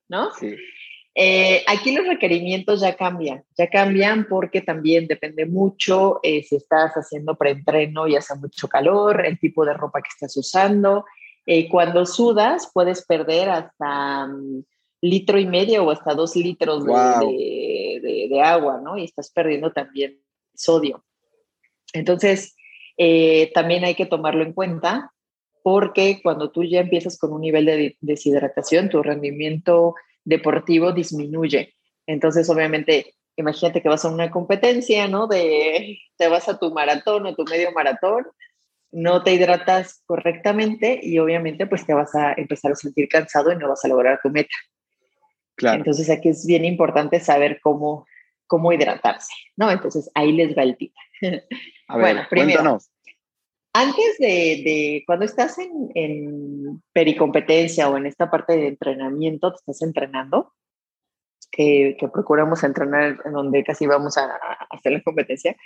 ¿no? 0.09 0.33
Sí. 0.33 0.57
Eh, 1.15 1.62
aquí 1.69 1.95
los 1.95 2.07
requerimientos 2.07 2.81
ya 2.81 2.97
cambian, 2.97 3.45
ya 3.57 3.69
cambian 3.69 4.27
porque 4.27 4.62
también 4.62 5.07
depende 5.07 5.45
mucho 5.45 6.21
eh, 6.23 6.43
si 6.43 6.57
estás 6.57 6.95
haciendo 6.95 7.37
preentreno 7.37 8.09
y 8.09 8.17
hace 8.17 8.35
mucho 8.35 8.67
calor, 8.69 9.27
el 9.27 9.39
tipo 9.39 9.67
de 9.67 9.75
ropa 9.75 10.01
que 10.01 10.09
estás 10.09 10.35
usando. 10.39 11.05
cuando 11.71 12.07
sudas 12.07 12.71
puedes 12.73 13.05
perder 13.05 13.51
hasta 13.51 14.27
mm, 14.27 14.65
litro 15.03 15.39
y 15.39 15.47
medio 15.47 15.85
o 15.85 15.91
hasta 15.91 16.15
dos 16.15 16.35
litros 16.37 16.87
de, 16.87 16.93
agua, 18.41 18.81
¿no? 18.83 18.97
Y 18.97 19.05
estás 19.05 19.31
perdiendo 19.31 19.73
también 19.73 20.21
sodio. 20.55 21.05
Entonces, 21.93 22.55
eh, 22.97 23.51
también 23.55 23.85
hay 23.85 23.95
que 23.95 24.07
tomarlo 24.07 24.43
en 24.43 24.53
cuenta 24.53 25.12
porque 25.62 26.21
cuando 26.23 26.51
tú 26.51 26.65
ya 26.65 26.81
empiezas 26.81 27.19
con 27.19 27.33
un 27.33 27.41
nivel 27.41 27.67
de 27.67 27.97
deshidratación, 28.01 28.89
tu 28.89 29.03
rendimiento 29.03 29.95
deportivo 30.25 30.93
disminuye. 30.93 31.75
Entonces, 32.07 32.49
obviamente, 32.51 33.15
imagínate 33.37 33.81
que 33.81 33.89
vas 33.89 34.05
a 34.05 34.11
una 34.11 34.31
competencia, 34.31 35.07
¿no? 35.09 35.27
De, 35.27 35.99
te 36.17 36.29
vas 36.29 36.49
a 36.49 36.59
tu 36.59 36.73
maratón 36.73 37.27
o 37.27 37.35
tu 37.35 37.45
medio 37.45 37.71
maratón, 37.73 38.27
no 38.91 39.23
te 39.23 39.33
hidratas 39.33 40.03
correctamente 40.05 41.01
y 41.03 41.19
obviamente 41.19 41.67
pues 41.67 41.87
te 41.87 41.95
vas 41.95 42.15
a 42.15 42.35
empezar 42.37 42.73
a 42.73 42.77
sentir 42.77 43.09
cansado 43.09 43.51
y 43.51 43.57
no 43.57 43.69
vas 43.69 43.85
a 43.85 43.89
lograr 43.89 44.21
tu 44.23 44.31
meta. 44.31 44.55
Claro. 45.55 45.79
Entonces 45.79 46.11
aquí 46.11 46.29
es 46.29 46.47
bien 46.47 46.65
importante 46.65 47.21
saber 47.21 47.61
cómo, 47.62 48.07
cómo 48.52 48.71
hidratarse, 48.71 49.32
¿no? 49.56 49.71
Entonces 49.71 50.11
ahí 50.14 50.30
les 50.30 50.54
va 50.54 50.62
el 50.62 50.76
tip. 50.76 50.92
A 51.88 51.97
ver, 51.97 52.14
bueno, 52.14 52.26
primero, 52.28 52.78
antes 53.73 54.18
de, 54.18 55.02
cuando 55.06 55.25
estás 55.25 55.59
en, 55.59 55.90
en, 55.94 56.82
pericompetencia 56.92 57.88
o 57.88 57.97
en 57.97 58.04
esta 58.04 58.30
parte 58.30 58.54
de 58.54 58.68
entrenamiento, 58.68 59.52
te 59.52 59.56
estás 59.56 59.80
entrenando, 59.80 60.52
que, 61.50 61.97
que 61.99 62.09
procuramos 62.09 62.62
entrenar 62.62 63.18
en 63.25 63.32
donde 63.32 63.64
casi 63.64 63.87
vamos 63.87 64.18
a, 64.18 64.38
hacer 64.68 64.92
la 64.92 65.00
competencia, 65.00 65.56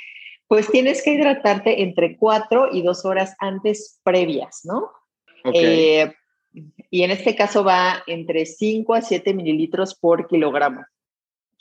pues 0.46 0.70
tienes 0.70 1.02
que 1.02 1.14
hidratarte 1.14 1.82
entre 1.82 2.16
cuatro 2.16 2.68
y 2.70 2.82
dos 2.82 3.04
horas 3.04 3.34
antes 3.40 4.00
previas, 4.04 4.60
¿no? 4.62 4.92
Eh, 5.52 6.12
y 6.90 7.02
en 7.02 7.10
este 7.10 7.34
caso 7.34 7.64
va 7.64 8.04
entre 8.06 8.46
5 8.46 8.94
a 8.94 9.02
7 9.02 9.34
mililitros 9.34 9.96
por 9.96 10.28
kilogramo. 10.28 10.84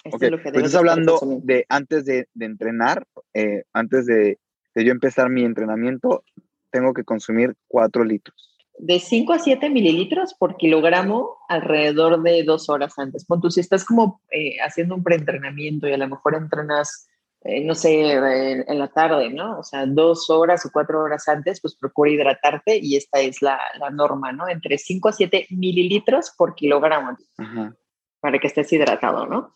Esto 0.06 0.24
es 0.24 0.32
lo 0.32 0.38
que 0.38 0.52
pues 0.52 0.66
estás 0.66 0.76
hablando 0.76 1.20
de 1.42 1.66
antes 1.68 2.06
de, 2.06 2.28
de 2.36 2.46
entrenar, 2.46 3.08
eh, 3.34 3.64
antes 3.74 4.06
de, 4.06 4.38
de 4.76 4.86
yo 4.86 4.92
empezar 4.92 5.30
mi 5.30 5.44
entrenamiento, 5.44 6.24
tengo 6.70 6.94
que 6.94 7.04
consumir 7.04 7.56
4 7.68 8.04
litros. 8.04 8.56
De 8.78 9.00
5 9.00 9.34
a 9.34 9.40
7 9.40 9.68
mililitros 9.70 10.36
por 10.36 10.58
kilogramo 10.58 11.38
alrededor 11.50 12.22
de 12.22 12.44
dos 12.44 12.70
horas 12.70 12.94
antes. 13.00 13.26
Pon 13.26 13.42
tú, 13.42 13.50
si 13.50 13.62
estás 13.62 13.84
como 13.84 14.22
eh, 14.30 14.58
haciendo 14.64 14.94
un 14.94 15.04
preentrenamiento 15.04 15.88
y 15.88 15.94
a 15.94 15.98
lo 15.98 16.08
mejor 16.08 16.36
entrenas, 16.36 17.08
eh, 17.42 17.64
no 17.66 17.74
sé, 17.74 18.12
en, 18.12 18.78
la 18.78 18.90
tarde, 18.90 19.32
¿no? 19.32 19.58
O 19.58 19.64
sea, 19.64 19.88
dos 19.88 20.30
horas 20.30 20.66
o 20.68 20.70
cuatro 20.72 21.02
horas 21.02 21.28
antes, 21.28 21.62
pues 21.62 21.76
procura 21.76 22.12
hidratarte 22.12 22.78
y 22.78 22.96
esta 22.96 23.22
es 23.22 23.42
la, 23.42 23.60
la 23.80 23.90
norma, 23.90 24.34
¿no? 24.34 24.48
Entre 24.50 24.78
5 24.78 25.10
a 25.10 25.14
7 25.14 25.48
mililitros 25.50 26.32
por 26.38 26.54
kilogramo 26.54 27.18
para 28.20 28.38
que 28.38 28.48
estés 28.48 28.72
hidratado, 28.72 29.26
¿no? 29.26 29.56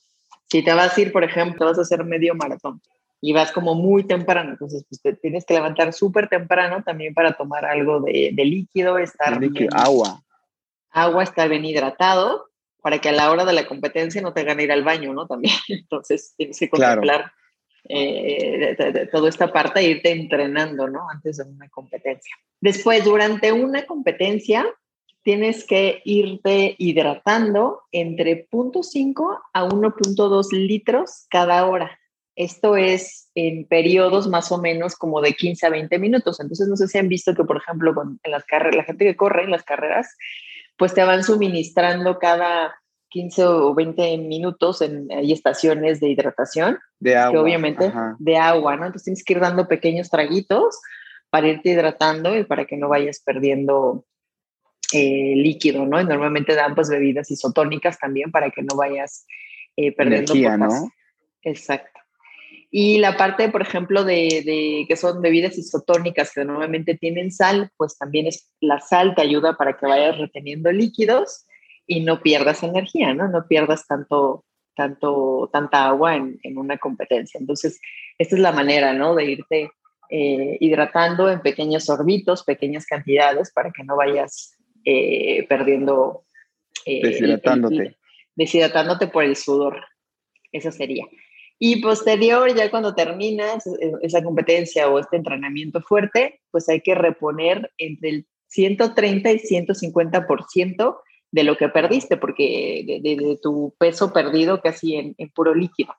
Si 0.50 0.64
te 0.64 0.74
vas 0.74 0.98
a 0.98 1.02
ir, 1.02 1.12
por 1.12 1.24
ejemplo, 1.24 1.66
vas 1.66 1.78
a 1.78 1.82
hacer 1.82 2.04
medio 2.04 2.34
maratón 2.36 2.82
y 3.22 3.34
vas 3.34 3.52
como 3.52 3.76
muy 3.76 4.06
temprano, 4.06 4.52
entonces 4.52 4.86
pues 4.90 5.02
te 5.02 5.14
tienes 5.14 5.46
que 5.46 5.54
levantar 5.54 5.94
súper 5.94 6.30
temprano 6.30 6.82
también 6.84 7.14
para 7.14 7.34
tomar 7.34 7.66
algo 7.66 8.00
de, 8.02 8.32
líquido, 8.36 8.98
estar 8.98 9.40
líquido, 9.40 9.70
agua. 9.76 10.24
Agua, 10.92 11.24
estar 11.24 11.50
bien 11.50 11.66
hidratado, 11.66 12.50
para 12.82 13.00
que 13.00 13.10
a 13.10 13.12
la 13.12 13.30
hora 13.30 13.46
de 13.46 13.54
la 13.54 13.68
competencia 13.68 14.22
no 14.22 14.34
te 14.34 14.42
hagan 14.42 14.60
ir 14.60 14.72
al 14.72 14.84
baño, 14.84 15.14
¿no? 15.14 15.28
También, 15.28 15.54
entonces 15.68 16.34
tienes 16.38 16.58
que 16.58 16.70
contemplar 16.70 17.32
eh, 17.88 19.08
toda 19.12 19.30
esta 19.30 19.52
parte 19.52 19.80
e 19.82 19.90
irte 19.90 20.12
entrenando, 20.12 20.88
¿no? 20.88 21.10
Antes 21.10 21.38
de 21.38 21.44
una 21.44 21.70
competencia. 21.70 22.36
Después, 22.62 23.04
durante 23.04 23.52
una 23.52 23.86
competencia, 23.86 24.66
tienes 25.30 25.64
que 25.64 26.02
irte 26.06 26.74
hidratando 26.80 27.84
entre 27.92 28.50
0.5 28.50 29.40
a 29.54 29.64
1.2 29.64 30.52
litros 30.54 31.28
cada 31.30 31.68
hora. 31.68 32.00
Esto 32.36 32.76
es 32.76 33.30
en 33.36 33.68
periodos 33.68 34.28
más 34.28 34.52
o 34.52 34.58
menos 34.58 34.96
como 34.96 35.22
de 35.22 35.34
15 35.34 35.68
a 35.68 35.70
20 35.70 36.00
minutos. 36.00 36.40
Entonces, 36.40 36.68
no 36.68 36.76
sé 36.76 36.88
si 36.88 36.98
han 36.98 37.10
visto 37.10 37.36
que, 37.36 37.44
por 37.44 37.58
ejemplo, 37.58 37.94
en 38.24 38.32
las 38.32 38.44
carreras, 38.46 38.76
la 38.76 38.84
gente 38.86 39.06
que 39.06 39.16
corre 39.16 39.44
en 39.44 39.52
las 39.52 39.62
carreras, 39.62 40.18
pues 40.78 40.96
te 40.96 41.04
van 41.04 41.24
suministrando 41.24 42.18
cada 42.18 42.74
15 43.10 43.46
o 43.46 43.76
20 43.76 44.18
minutos 44.18 44.82
en 44.82 45.12
hay 45.12 45.32
estaciones 45.32 46.00
de 46.00 46.10
hidratación. 46.10 46.80
De 47.00 47.16
agua. 47.16 47.34
Que 47.34 47.38
obviamente 47.38 47.94
de 48.18 48.38
agua, 48.38 48.78
¿no? 48.78 48.88
Entonces 48.88 49.04
tienes 49.04 49.24
que 49.24 49.34
ir 49.34 49.42
dando 49.42 49.68
pequeños 49.68 50.10
traguitos 50.10 50.80
para 51.30 51.50
irte 51.50 51.70
hidratando 51.70 52.36
y 52.36 52.46
para 52.46 52.66
que 52.66 52.78
no 52.78 52.90
vayas 52.90 53.22
perdiendo 53.24 54.06
eh, 54.94 55.34
líquido, 55.36 55.86
¿no? 55.86 56.02
Y 56.02 56.06
normalmente 56.06 56.56
dan 56.56 56.76
pues 56.76 56.90
bebidas 56.90 57.30
isotónicas 57.30 58.00
también 58.00 58.32
para 58.32 58.50
que 58.50 58.64
no 58.64 58.76
vayas 58.76 59.26
eh, 59.76 59.92
perdiendo 59.92 60.34
Energía, 60.34 60.58
¿no? 60.58 60.92
Exacto. 61.44 62.00
Y 62.72 63.00
la 63.00 63.18
parte, 63.18 63.50
por 63.50 63.62
ejemplo, 63.62 64.04
de, 64.04 64.86
que 64.88 64.96
son 64.96 65.22
bebidas 65.22 65.58
isotónicas 65.58 66.32
que 66.34 66.46
normalmente 66.46 66.96
tienen 66.96 67.32
sal, 67.32 67.72
pues 67.78 67.98
también 67.98 68.28
es 68.28 68.52
la 68.60 68.80
sal 68.80 69.16
te 69.16 69.24
ayuda 69.24 69.58
para 69.58 69.78
que 69.78 69.88
vayas 69.88 70.20
reteniendo 70.20 70.72
líquidos 70.72 71.48
y 71.88 72.02
no 72.02 72.22
pierdas 72.22 72.62
energía, 72.62 73.14
¿no? 73.16 73.28
No 73.28 73.48
pierdas 73.48 73.88
tanto, 73.88 74.46
tanto, 74.76 75.50
tanta 75.52 75.88
agua 75.88 76.16
en, 76.16 76.40
una 76.58 76.78
competencia. 76.78 77.40
Entonces, 77.40 77.82
esta 78.20 78.36
es 78.36 78.42
la 78.42 78.52
manera, 78.52 78.94
¿no? 78.94 79.16
De 79.16 79.26
irte 79.26 79.72
eh, 80.12 80.58
hidratando 80.60 81.32
en 81.32 81.42
pequeños 81.42 81.86
sorbitos, 81.86 82.44
pequeñas 82.44 82.86
cantidades, 82.86 83.52
para 83.52 83.72
que 83.72 83.84
no 83.84 83.96
vayas 83.96 84.59
eh, 84.86 85.46
perdiendo... 85.48 86.26
Eh, 86.86 87.02
deshidratándote. 87.04 87.98
deshidratándote 88.36 89.08
por 89.08 89.24
el 89.24 89.36
sudor. 89.36 89.84
Eso 90.52 90.72
sería. 90.72 91.06
Y 91.60 91.82
posterior, 91.82 92.56
ya 92.56 92.72
cuando 92.72 92.96
terminas 92.96 93.64
esa 94.02 94.24
competencia 94.24 94.88
o 94.88 94.98
este 94.98 95.18
entrenamiento 95.18 95.82
fuerte, 95.82 96.40
pues 96.52 96.70
hay 96.70 96.80
que 96.80 96.96
reponer 96.96 97.70
entre 97.78 98.10
el 98.10 98.28
130 98.48 99.32
y 99.32 99.40
150% 99.40 100.98
de 101.32 101.44
lo 101.44 101.58
que 101.58 101.70
perdiste, 101.70 102.18
porque 102.18 103.00
de, 103.04 103.40
tu 103.42 103.76
peso 103.78 104.12
perdido 104.12 104.62
casi 104.62 104.96
en, 104.96 105.16
puro 105.36 105.54
líquido. 105.54 105.94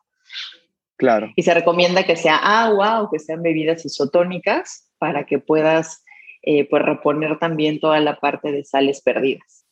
Claro. 0.97 1.31
Y 1.37 1.43
se 1.43 1.55
recomienda 1.55 2.05
que 2.05 2.17
sea 2.17 2.37
agua 2.37 3.03
o 3.03 3.11
que 3.11 3.19
sean 3.19 3.43
bebidas 3.43 3.85
isotónicas 3.85 4.91
para 4.99 5.25
que 5.25 5.39
puedas 5.39 6.05
eh, 6.43 6.69
pues 6.69 6.83
reponer 6.83 7.39
también 7.39 7.81
toda 7.81 8.01
la 8.01 8.19
parte 8.19 8.53
de 8.53 8.65
sales 8.65 9.03
perdidas. 9.03 9.67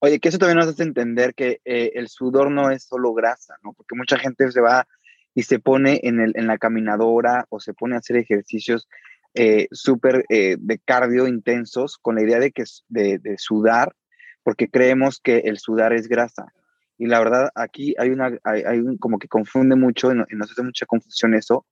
Oye, 0.00 0.18
que 0.18 0.30
eso 0.30 0.38
también 0.38 0.58
nos 0.58 0.68
hace 0.68 0.82
entender 0.82 1.34
que 1.34 1.60
eh, 1.64 1.92
el 1.94 2.08
sudor 2.08 2.50
no 2.50 2.70
es 2.70 2.84
solo 2.84 3.12
grasa, 3.12 3.56
¿no? 3.62 3.74
Porque 3.74 3.94
mucha 3.94 4.18
gente 4.18 4.50
se 4.50 4.60
va 4.60 4.86
y 5.34 5.42
se 5.42 5.58
pone 5.58 6.00
en, 6.02 6.20
el, 6.20 6.32
en 6.36 6.46
la 6.46 6.58
caminadora 6.58 7.44
o 7.50 7.60
se 7.60 7.74
pone 7.74 7.94
a 7.94 7.98
hacer 7.98 8.16
ejercicios 8.16 8.88
eh, 9.34 9.68
súper 9.70 10.24
eh, 10.28 10.56
de 10.58 10.78
cardio 10.78 11.28
intensos 11.28 11.98
con 11.98 12.16
la 12.16 12.22
idea 12.22 12.38
de, 12.38 12.50
que, 12.50 12.64
de, 12.88 13.18
de 13.18 13.36
sudar, 13.38 13.94
porque 14.42 14.68
creemos 14.68 15.20
que 15.20 15.38
el 15.38 15.58
sudar 15.58 15.92
es 15.92 16.08
grasa. 16.08 16.52
Y 16.98 17.06
la 17.06 17.18
verdad, 17.18 17.50
aquí 17.54 17.94
hay 17.98 18.10
una, 18.10 18.38
hay, 18.44 18.78
un, 18.78 18.98
como 18.98 19.18
que 19.18 19.28
confunde 19.28 19.76
mucho, 19.76 20.12
y 20.12 20.36
nos 20.36 20.50
hace 20.50 20.62
mucha 20.62 20.84
confusión 20.84 21.34
eso. 21.34 21.64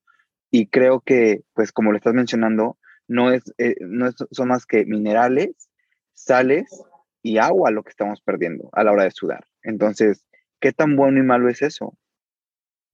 Y 0.50 0.68
creo 0.68 1.00
que, 1.00 1.42
pues 1.52 1.72
como 1.72 1.90
lo 1.90 1.98
estás 1.98 2.14
mencionando, 2.14 2.78
no, 3.08 3.32
es, 3.32 3.42
eh, 3.58 3.74
no 3.80 4.10
son 4.30 4.48
más 4.48 4.66
que 4.66 4.84
minerales, 4.84 5.68
sales 6.14 6.84
y 7.22 7.38
agua 7.38 7.70
lo 7.70 7.82
que 7.82 7.90
estamos 7.90 8.20
perdiendo 8.20 8.68
a 8.72 8.84
la 8.84 8.92
hora 8.92 9.04
de 9.04 9.10
sudar. 9.10 9.44
Entonces, 9.62 10.24
¿qué 10.60 10.72
tan 10.72 10.96
bueno 10.96 11.18
y 11.18 11.22
malo 11.22 11.48
es 11.48 11.62
eso? 11.62 11.96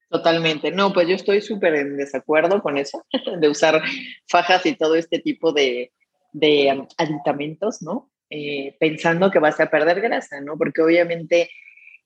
Totalmente. 0.09 0.71
No, 0.71 0.93
pues 0.93 1.09
yo 1.09 1.15
estoy 1.15 1.41
súper 1.41 1.75
en 1.75 1.97
desacuerdo 1.97 2.63
con 2.63 2.79
eso, 2.79 3.05
de 3.41 3.49
usar 3.49 3.83
fajas 4.29 4.65
y 4.65 4.75
todo 4.77 4.95
este 4.95 5.19
tipo 5.19 5.53
de, 5.53 5.93
de 6.33 6.87
aditamentos, 6.97 7.83
¿no? 7.83 8.11
Eh, 8.31 8.77
pensando 8.81 9.31
que 9.31 9.39
vas 9.39 9.61
a 9.61 9.71
perder 9.71 10.01
grasa, 10.01 10.41
¿no? 10.41 10.57
Porque 10.57 10.83
obviamente 10.83 11.51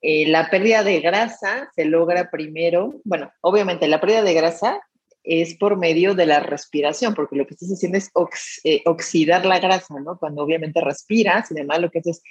eh, 0.00 0.28
la 0.28 0.50
pérdida 0.50 0.82
de 0.82 1.00
grasa 1.00 1.70
se 1.74 1.84
logra 1.84 2.30
primero, 2.30 3.00
bueno, 3.04 3.32
obviamente 3.40 3.88
la 3.88 4.00
pérdida 4.00 4.22
de 4.22 4.34
grasa 4.34 4.80
es 5.28 5.54
por 5.54 5.76
medio 5.76 6.14
de 6.14 6.26
la 6.26 6.40
respiración, 6.40 7.14
porque 7.14 7.36
lo 7.36 7.46
que 7.46 7.54
estás 7.54 7.70
haciendo 7.70 7.98
es 7.98 8.10
eh, 8.64 8.82
oxidar 8.86 9.44
la 9.44 9.60
grasa, 9.60 9.94
¿no? 10.00 10.18
Cuando 10.18 10.42
obviamente 10.42 10.80
respiras 10.80 11.50
y 11.50 11.54
demás, 11.54 11.80
lo 11.80 11.90
que 11.90 11.98
haces 11.98 12.18
es 12.18 12.22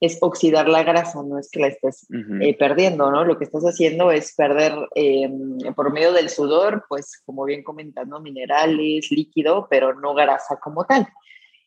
es 0.00 0.18
oxidar 0.20 0.68
la 0.68 0.82
grasa, 0.82 1.22
no 1.22 1.38
es 1.38 1.50
que 1.50 1.60
la 1.60 1.68
estés 1.68 2.06
eh, 2.40 2.56
perdiendo, 2.58 3.10
¿no? 3.10 3.24
Lo 3.24 3.38
que 3.38 3.44
estás 3.44 3.62
haciendo 3.64 4.10
es 4.12 4.34
perder 4.34 4.74
em, 4.94 5.58
por 5.74 5.90
medio 5.92 6.12
del 6.12 6.28
sudor, 6.28 6.84
pues 6.88 7.22
como 7.24 7.44
bien 7.44 7.62
comentando, 7.62 8.20
minerales, 8.20 9.10
líquido, 9.10 9.66
pero 9.70 9.94
no 9.94 10.14
grasa 10.14 10.56
como 10.56 10.84
tal. 10.84 11.08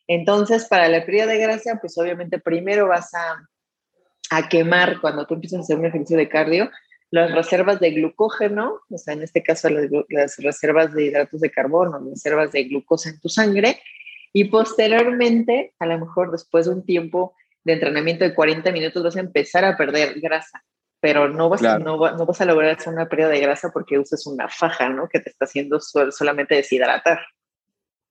Entonces, 0.06 0.66
para 0.66 0.88
la 0.88 1.04
pérdida 1.04 1.26
de 1.26 1.38
grasa, 1.38 1.78
pues 1.80 1.98
obviamente 1.98 2.38
primero 2.38 2.86
vas 2.86 3.12
a, 3.14 3.36
a 4.30 4.48
quemar 4.48 5.00
cuando 5.00 5.26
tú 5.26 5.34
empiezas 5.34 5.58
a 5.58 5.62
hacer 5.62 5.78
un 5.78 5.86
ejercicio 5.86 6.16
de 6.16 6.28
cardio, 6.28 6.70
las 7.10 7.32
reservas 7.32 7.80
de 7.80 7.90
glucógeno, 7.90 8.80
o 8.88 8.98
sea, 8.98 9.14
en 9.14 9.22
este 9.22 9.42
caso 9.42 9.68
las, 9.68 9.86
las 10.08 10.36
reservas 10.38 10.94
de 10.94 11.06
hidratos 11.06 11.40
de 11.40 11.50
carbono, 11.50 11.98
las 11.98 12.10
reservas 12.10 12.52
de 12.52 12.64
glucosa 12.64 13.10
en 13.10 13.20
tu 13.20 13.28
sangre, 13.28 13.80
y 14.32 14.44
posteriormente, 14.44 15.74
a 15.80 15.86
lo 15.86 15.98
mejor 15.98 16.30
después 16.30 16.66
de 16.66 16.72
un 16.72 16.84
tiempo, 16.84 17.34
de 17.64 17.74
entrenamiento 17.74 18.24
de 18.24 18.34
40 18.34 18.70
minutos 18.72 19.02
vas 19.02 19.16
a 19.16 19.20
empezar 19.20 19.64
a 19.64 19.76
perder 19.76 20.20
grasa, 20.20 20.64
pero 21.00 21.28
no 21.28 21.48
vas, 21.48 21.62
no, 21.62 21.98
vas 21.98 22.40
a 22.40 22.44
lograr 22.44 22.78
hacer 22.78 22.92
una 22.92 23.08
pérdida 23.08 23.28
de 23.28 23.40
grasa 23.40 23.70
porque 23.72 23.98
usas 23.98 24.26
una 24.26 24.48
faja, 24.48 24.88
¿no? 24.88 25.08
Que 25.08 25.20
te 25.20 25.30
está 25.30 25.46
haciendo 25.46 25.80
solamente 25.80 26.54
deshidratar. 26.54 27.20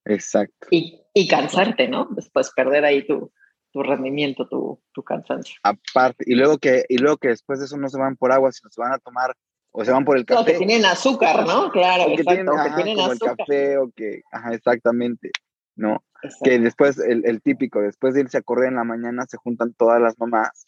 Exacto. 0.06 0.68
Y, 0.72 1.02
y 1.14 1.28
cansarte, 1.28 1.88
¿no? 1.88 2.08
Después 2.12 2.52
perder 2.56 2.84
ahí 2.84 3.06
tu, 3.06 3.32
tu 3.72 3.84
rendimiento, 3.84 4.48
tu, 4.48 4.82
tu, 4.92 5.04
cansancio. 5.04 5.56
Aparte, 5.64 6.24
y 6.28 6.36
luego, 6.36 6.58
que, 6.58 6.86
y 6.90 6.98
luego 6.98 7.18
que 7.18 7.30
después 7.30 7.60
de 7.60 7.66
eso 7.66 7.78
no 7.78 7.90
se 7.90 8.00
van 8.00 8.16
por 8.16 8.32
agua, 8.32 8.52
sino 8.52 8.70
se 8.72 8.82
van 8.82 8.94
a 8.94 9.00
tomar 9.00 9.36
o 9.72 9.86
se 9.86 9.92
van 9.92 10.06
por 10.06 10.18
el 10.18 10.26
café. 10.26 10.42
O 10.42 10.46
que 10.46 10.54
tienen 10.54 10.86
azúcar, 10.86 11.46
¿no? 11.46 11.72
Claro, 11.72 12.04
o 12.04 12.08
que 12.08 12.22
exacto. 12.22 12.52
Tienen, 12.52 12.64
que 12.64 12.84
tienen 12.84 13.00
azúcar. 13.00 13.30
el 13.32 13.38
café 13.38 13.78
o 13.78 13.92
que, 13.96 14.22
ajá, 14.32 14.54
exactamente, 14.54 15.32
¿no? 15.76 16.04
Que 16.44 16.60
después, 16.60 16.98
el, 17.00 17.26
el, 17.26 17.42
típico, 17.42 17.80
después 17.80 18.14
de 18.14 18.22
irse 18.22 18.38
a 18.38 18.42
correr 18.42 18.70
en 18.70 18.76
la 18.76 18.84
mañana, 18.84 19.26
se 19.28 19.38
juntan 19.38 19.74
todas 19.74 20.02
las 20.02 20.20
mamás 20.20 20.68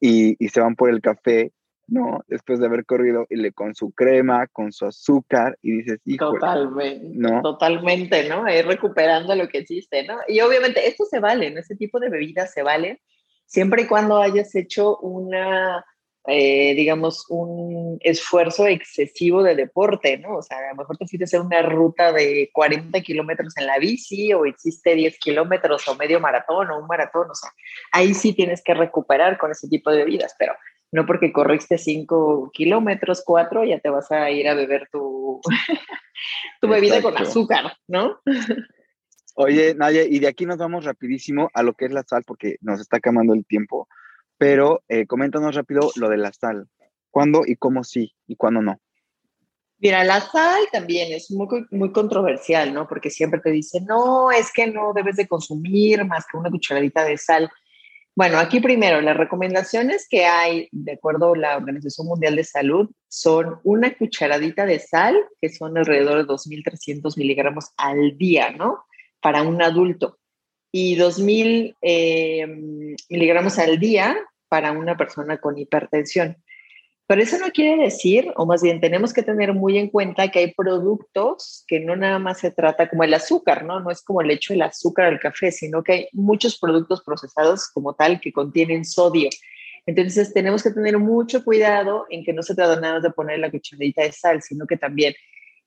y, 0.00 0.42
y 0.44 0.48
se 0.48 0.60
van 0.60 0.74
por 0.74 0.90
el 0.90 1.00
café 1.00 1.52
¿no? 1.88 2.22
Después 2.28 2.60
de 2.60 2.66
haber 2.66 2.84
corrido 2.84 3.26
y 3.30 3.36
le 3.36 3.52
con 3.52 3.74
su 3.74 3.90
crema, 3.92 4.46
con 4.46 4.72
su 4.72 4.86
azúcar 4.86 5.58
y 5.62 5.78
dices, 5.78 6.00
hijo. 6.04 6.32
Totalmente, 6.32 7.08
¿no? 7.14 7.42
Totalmente, 7.42 8.28
¿no? 8.28 8.48
Ir 8.48 8.66
recuperando 8.66 9.34
lo 9.34 9.48
que 9.48 9.58
existe, 9.58 10.04
¿no? 10.04 10.18
Y 10.28 10.40
obviamente 10.40 10.86
esto 10.86 11.04
se 11.06 11.18
vale, 11.18 11.50
¿no? 11.50 11.60
Ese 11.60 11.76
tipo 11.76 11.98
de 11.98 12.10
bebidas 12.10 12.52
se 12.52 12.62
vale 12.62 13.00
siempre 13.46 13.82
y 13.82 13.86
cuando 13.86 14.18
hayas 14.18 14.54
hecho 14.54 14.98
una, 14.98 15.82
eh, 16.26 16.74
digamos, 16.74 17.24
un 17.30 17.96
esfuerzo 18.02 18.66
excesivo 18.66 19.42
de 19.42 19.56
deporte, 19.56 20.18
¿no? 20.18 20.36
O 20.36 20.42
sea, 20.42 20.58
a 20.58 20.70
lo 20.70 20.76
mejor 20.76 20.98
te 20.98 21.06
fuiste 21.06 21.24
a 21.24 21.26
hacer 21.26 21.40
una 21.40 21.62
ruta 21.62 22.12
de 22.12 22.50
40 22.52 23.00
kilómetros 23.00 23.56
en 23.56 23.66
la 23.66 23.78
bici 23.78 24.34
o 24.34 24.44
hiciste 24.44 24.94
10 24.94 25.18
kilómetros 25.18 25.88
o 25.88 25.94
medio 25.96 26.20
maratón 26.20 26.70
o 26.70 26.78
un 26.78 26.86
maratón, 26.86 27.30
o 27.30 27.34
sea, 27.34 27.50
ahí 27.92 28.12
sí 28.12 28.34
tienes 28.34 28.62
que 28.62 28.74
recuperar 28.74 29.38
con 29.38 29.50
ese 29.50 29.68
tipo 29.68 29.90
de 29.90 30.04
bebidas, 30.04 30.36
pero 30.38 30.52
no 30.92 31.06
porque 31.06 31.32
corriste 31.32 31.78
cinco 31.78 32.50
kilómetros, 32.52 33.22
cuatro, 33.24 33.64
ya 33.64 33.78
te 33.78 33.90
vas 33.90 34.10
a 34.10 34.30
ir 34.30 34.48
a 34.48 34.54
beber 34.54 34.88
tu, 34.90 35.40
tu 36.60 36.68
bebida 36.68 37.02
con 37.02 37.16
azúcar, 37.16 37.76
¿no? 37.86 38.20
Oye, 39.34 39.74
Nadia, 39.76 40.04
y 40.04 40.18
de 40.18 40.28
aquí 40.28 40.46
nos 40.46 40.58
vamos 40.58 40.84
rapidísimo 40.84 41.50
a 41.52 41.62
lo 41.62 41.74
que 41.74 41.86
es 41.86 41.92
la 41.92 42.02
sal, 42.02 42.24
porque 42.26 42.56
nos 42.60 42.80
está 42.80 42.98
acabando 42.98 43.34
el 43.34 43.44
tiempo, 43.46 43.88
pero 44.38 44.82
eh, 44.88 45.06
coméntanos 45.06 45.54
rápido 45.54 45.90
lo 45.96 46.08
de 46.08 46.16
la 46.16 46.32
sal. 46.32 46.68
¿Cuándo 47.10 47.42
y 47.46 47.56
cómo 47.56 47.84
sí 47.84 48.14
y 48.26 48.36
cuándo 48.36 48.60
no? 48.60 48.80
Mira, 49.80 50.02
la 50.02 50.20
sal 50.20 50.60
también 50.72 51.12
es 51.12 51.30
muy, 51.30 51.46
muy 51.70 51.92
controversial, 51.92 52.74
¿no? 52.74 52.88
Porque 52.88 53.10
siempre 53.10 53.40
te 53.40 53.50
dicen, 53.50 53.84
no, 53.86 54.30
es 54.32 54.52
que 54.52 54.66
no 54.66 54.92
debes 54.92 55.16
de 55.16 55.28
consumir 55.28 56.04
más 56.04 56.26
que 56.30 56.36
una 56.36 56.50
cucharadita 56.50 57.04
de 57.04 57.16
sal. 57.16 57.48
Bueno, 58.18 58.38
aquí 58.38 58.58
primero, 58.58 59.00
las 59.00 59.16
recomendaciones 59.16 60.08
que 60.10 60.26
hay, 60.26 60.68
de 60.72 60.94
acuerdo 60.94 61.34
a 61.34 61.38
la 61.38 61.56
Organización 61.56 62.08
Mundial 62.08 62.34
de 62.34 62.42
Salud, 62.42 62.90
son 63.06 63.60
una 63.62 63.96
cucharadita 63.96 64.66
de 64.66 64.80
sal, 64.80 65.16
que 65.40 65.48
son 65.50 65.78
alrededor 65.78 66.16
de 66.18 66.24
2.300 66.24 67.16
miligramos 67.16 67.66
al 67.76 68.18
día, 68.18 68.50
¿no? 68.50 68.82
Para 69.20 69.42
un 69.42 69.62
adulto. 69.62 70.18
Y 70.72 70.96
2.000 70.96 71.76
eh, 71.80 72.44
miligramos 73.08 73.56
al 73.60 73.78
día 73.78 74.16
para 74.48 74.72
una 74.72 74.96
persona 74.96 75.38
con 75.38 75.56
hipertensión. 75.56 76.38
Pero 77.08 77.22
eso 77.22 77.38
no 77.38 77.50
quiere 77.52 77.82
decir, 77.84 78.30
o 78.36 78.44
más 78.44 78.62
bien 78.62 78.82
tenemos 78.82 79.14
que 79.14 79.22
tener 79.22 79.54
muy 79.54 79.78
en 79.78 79.88
cuenta 79.88 80.28
que 80.28 80.40
hay 80.40 80.52
productos 80.52 81.64
que 81.66 81.80
no 81.80 81.96
nada 81.96 82.18
más 82.18 82.38
se 82.38 82.50
trata 82.50 82.90
como 82.90 83.02
el 83.02 83.14
azúcar, 83.14 83.64
¿no? 83.64 83.80
No 83.80 83.90
es 83.90 84.02
como 84.02 84.20
el 84.20 84.30
hecho 84.30 84.52
del 84.52 84.60
azúcar 84.60 85.06
al 85.06 85.18
café, 85.18 85.50
sino 85.50 85.82
que 85.82 85.92
hay 85.92 86.08
muchos 86.12 86.58
productos 86.58 87.02
procesados 87.02 87.70
como 87.72 87.94
tal 87.94 88.20
que 88.20 88.30
contienen 88.30 88.84
sodio. 88.84 89.30
Entonces 89.86 90.34
tenemos 90.34 90.62
que 90.62 90.70
tener 90.70 90.98
mucho 90.98 91.42
cuidado 91.42 92.04
en 92.10 92.22
que 92.24 92.34
no 92.34 92.42
se 92.42 92.54
trata 92.54 92.78
nada 92.78 93.00
de 93.00 93.10
poner 93.10 93.38
la 93.38 93.50
cucharadita 93.50 94.02
de 94.02 94.12
sal, 94.12 94.42
sino 94.42 94.66
que 94.66 94.76
también 94.76 95.14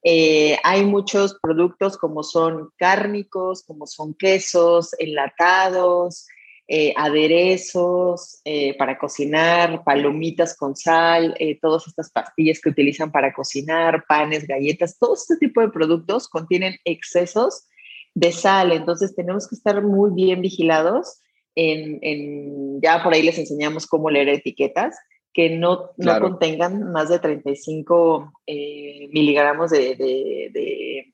eh, 0.03 0.59
hay 0.63 0.85
muchos 0.85 1.39
productos 1.41 1.97
como 1.97 2.21
son 2.21 2.69
cárnicos, 2.77 3.63
como 3.63 3.87
son 3.87 4.13
quesos, 4.13 4.91
enlatados, 4.99 6.27
eh, 6.73 6.93
aderezos 6.95 8.39
eh, 8.45 8.77
para 8.77 8.97
cocinar, 8.97 9.83
palomitas 9.83 10.55
con 10.55 10.77
sal, 10.77 11.35
eh, 11.37 11.59
todas 11.59 11.85
estas 11.85 12.09
pastillas 12.09 12.61
que 12.61 12.69
utilizan 12.69 13.11
para 13.11 13.33
cocinar, 13.33 14.05
panes, 14.07 14.47
galletas, 14.47 14.97
todo 14.97 15.15
este 15.15 15.35
tipo 15.35 15.59
de 15.59 15.67
productos 15.67 16.29
contienen 16.29 16.77
excesos 16.85 17.67
de 18.13 18.31
sal, 18.31 18.71
entonces 18.71 19.13
tenemos 19.13 19.49
que 19.49 19.55
estar 19.55 19.83
muy 19.83 20.11
bien 20.13 20.39
vigilados. 20.39 21.19
En, 21.55 22.79
ya 22.81 23.03
por 23.03 23.13
ahí 23.13 23.23
les 23.23 23.37
enseñamos 23.37 23.85
cómo 23.85 24.09
leer 24.09 24.29
etiquetas, 24.29 24.97
que 25.33 25.49
no, 25.49 25.89
no 25.97 26.21
contengan 26.21 26.89
más 26.93 27.09
de 27.09 27.19
35 27.19 28.31
miligramos 28.47 29.71
de 29.71 29.97
de 29.97 31.10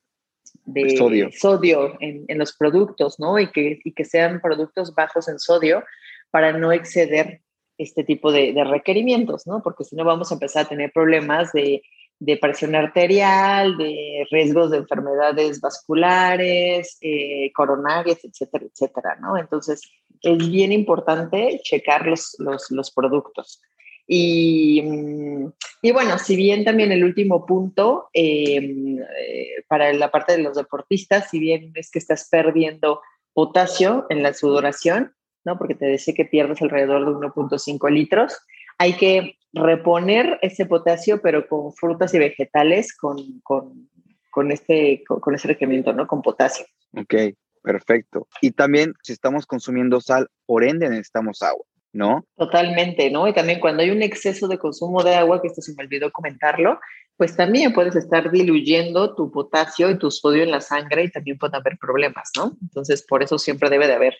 sodio, 1.38 1.96
en, 2.00 2.24
en, 2.28 2.38
los 2.38 2.56
productos, 2.56 3.18
¿no? 3.18 3.38
Y 3.38 3.50
que, 3.50 3.80
y 3.84 3.92
que 3.92 4.04
sean 4.04 4.40
productos 4.40 4.94
bajos 4.94 5.28
en 5.28 5.38
sodio 5.38 5.84
para 6.30 6.52
no 6.52 6.72
exceder 6.72 7.40
este 7.78 8.04
tipo 8.04 8.32
de, 8.32 8.52
de 8.52 8.64
requerimientos, 8.64 9.46
¿no? 9.46 9.62
Porque 9.62 9.84
si 9.84 9.96
no 9.96 10.04
vamos 10.04 10.30
a 10.30 10.34
empezar 10.34 10.66
a 10.66 10.68
tener 10.68 10.92
problemas 10.92 11.52
de, 11.52 11.82
de 12.20 12.36
presión 12.36 12.74
arterial, 12.74 13.76
de 13.76 14.26
riesgos 14.30 14.70
de 14.70 14.78
enfermedades 14.78 15.60
vasculares, 15.60 16.98
eh, 17.00 17.52
coronarias, 17.54 18.24
etcétera, 18.24 18.64
etcétera, 18.66 19.16
¿no? 19.20 19.38
Entonces, 19.38 19.80
es 20.22 20.50
bien 20.50 20.72
importante 20.72 21.60
checar 21.62 22.06
los, 22.06 22.34
los, 22.38 22.70
los 22.70 22.90
productos. 22.90 23.62
Y, 24.10 24.82
mm, 24.82 25.52
y, 25.82 25.92
bueno, 25.92 26.18
si 26.18 26.34
bien 26.34 26.64
también 26.64 26.90
el 26.90 27.04
último 27.04 27.44
punto 27.44 28.08
em, 28.14 28.98
eh, 28.98 29.62
para 29.68 29.92
la 29.92 30.10
parte 30.10 30.32
de 30.32 30.42
los 30.42 30.56
deportistas, 30.56 31.28
si 31.30 31.38
bien 31.38 31.72
es 31.74 31.90
que 31.90 31.98
estás 31.98 32.26
perdiendo 32.30 33.02
potasio 33.34 34.06
en 34.08 34.22
la 34.22 34.32
sudoración, 34.32 35.12
¿no? 35.44 35.58
Porque 35.58 35.74
te 35.74 35.86
decía 35.86 36.14
que 36.14 36.24
pierdes 36.24 36.62
alrededor 36.62 37.04
de 37.04 37.28
1.5 37.28 37.90
litros, 37.90 38.38
hay 38.78 38.94
que 38.94 39.36
reponer 39.52 40.38
ese 40.40 40.64
potasio, 40.64 41.20
pero 41.20 41.46
con 41.46 41.72
frutas 41.74 42.14
y 42.14 42.18
vegetales, 42.18 42.96
con, 42.96 43.40
con, 43.42 43.90
con 44.30 44.50
este, 44.50 45.04
con, 45.06 45.20
con 45.20 45.34
ese 45.34 45.48
requerimiento, 45.48 45.92
¿no? 45.92 46.06
Con 46.06 46.22
potasio. 46.22 46.64
Ok, 46.96 47.14
perfecto. 47.62 48.26
Y 48.40 48.52
también 48.52 48.94
si 49.02 49.12
estamos 49.12 49.44
consumiendo 49.44 50.00
sal, 50.00 50.28
por 50.46 50.64
ende 50.64 50.88
necesitamos 50.88 51.42
agua. 51.42 51.64
¿No? 51.92 52.24
Totalmente, 52.36 53.10
¿no? 53.10 53.28
Y 53.28 53.32
también 53.32 53.60
cuando 53.60 53.82
hay 53.82 53.90
un 53.90 54.02
exceso 54.02 54.48
de 54.48 54.58
consumo 54.58 55.02
de 55.02 55.14
agua, 55.14 55.40
que 55.40 55.48
esto 55.48 55.62
se 55.62 55.74
me 55.74 55.84
olvidó 55.84 56.10
comentarlo, 56.12 56.78
pues 57.16 57.36
también 57.36 57.72
puedes 57.72 57.96
estar 57.96 58.30
diluyendo 58.30 59.14
tu 59.14 59.30
potasio 59.30 59.90
y 59.90 59.98
tu 59.98 60.10
sodio 60.10 60.42
en 60.44 60.52
la 60.52 60.60
sangre 60.60 61.04
y 61.04 61.10
también 61.10 61.38
pueden 61.38 61.56
haber 61.56 61.76
problemas, 61.78 62.30
¿no? 62.36 62.56
Entonces, 62.62 63.04
por 63.04 63.22
eso 63.22 63.38
siempre 63.38 63.70
debe 63.70 63.88
de 63.88 63.94
haber 63.94 64.16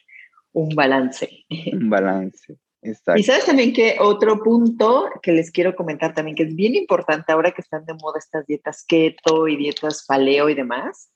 un 0.53 0.71
balance. 0.71 1.45
Un 1.73 1.89
balance. 1.89 2.57
Exacto. 2.83 3.21
Y 3.21 3.25
sabes 3.25 3.45
también 3.45 3.73
que 3.73 3.97
otro 4.01 4.43
punto 4.43 5.09
que 5.23 5.33
les 5.33 5.51
quiero 5.51 5.75
comentar 5.75 6.15
también, 6.15 6.37
que 6.37 6.45
es 6.45 6.55
bien 6.55 6.75
importante 6.75 7.33
ahora 7.33 7.53
que 7.53 7.61
están 7.61 7.85
de 7.85 7.95
moda 7.95 8.19
estas 8.19 8.47
dietas 8.47 8.85
keto 8.87 9.49
y 9.49 9.57
dietas 9.57 10.05
paleo 10.07 10.49
y 10.49 10.55
demás, 10.55 11.11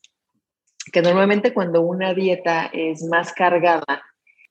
que 0.92 1.02
normalmente 1.02 1.54
cuando 1.54 1.82
una 1.82 2.14
dieta 2.14 2.66
es 2.72 3.04
más 3.04 3.32
cargada 3.32 3.84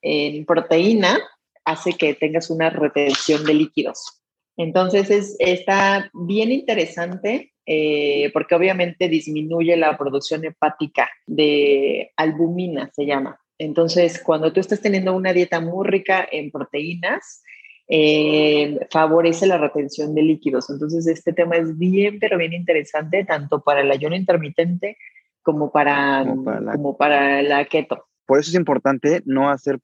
en 0.00 0.44
proteína, 0.46 1.18
hace 1.64 1.92
que 1.94 2.14
tengas 2.14 2.50
una 2.50 2.70
retención 2.70 3.44
de 3.44 3.54
líquidos. 3.54 4.22
Entonces 4.56 5.10
es, 5.10 5.36
está 5.38 6.10
bien 6.12 6.52
interesante 6.52 7.52
eh, 7.64 8.30
porque 8.32 8.54
obviamente 8.54 9.08
disminuye 9.08 9.76
la 9.76 9.96
producción 9.96 10.44
hepática 10.44 11.08
de 11.26 12.10
albumina, 12.16 12.90
se 12.94 13.06
llama. 13.06 13.38
Entonces, 13.58 14.20
cuando 14.20 14.52
tú 14.52 14.58
estás 14.58 14.80
teniendo 14.80 15.14
una 15.14 15.32
dieta 15.32 15.60
muy 15.60 15.86
rica 15.86 16.26
en 16.30 16.50
proteínas, 16.50 17.42
eh, 17.86 18.78
favorece 18.90 19.46
la 19.46 19.58
retención 19.58 20.14
de 20.14 20.22
líquidos. 20.22 20.70
Entonces, 20.70 21.06
este 21.06 21.32
tema 21.32 21.56
es 21.56 21.78
bien, 21.78 22.18
pero 22.18 22.38
bien 22.38 22.52
interesante, 22.52 23.24
tanto 23.24 23.60
para 23.60 23.82
el 23.82 23.90
ayuno 23.92 24.16
intermitente 24.16 24.96
como 25.42 25.70
para, 25.70 26.24
como 26.24 26.96
para 26.96 27.42
la 27.42 27.64
keto. 27.66 28.06
Por 28.26 28.40
eso 28.40 28.50
es 28.50 28.56
importante 28.56 29.22
no 29.24 29.50
hacer 29.50 29.78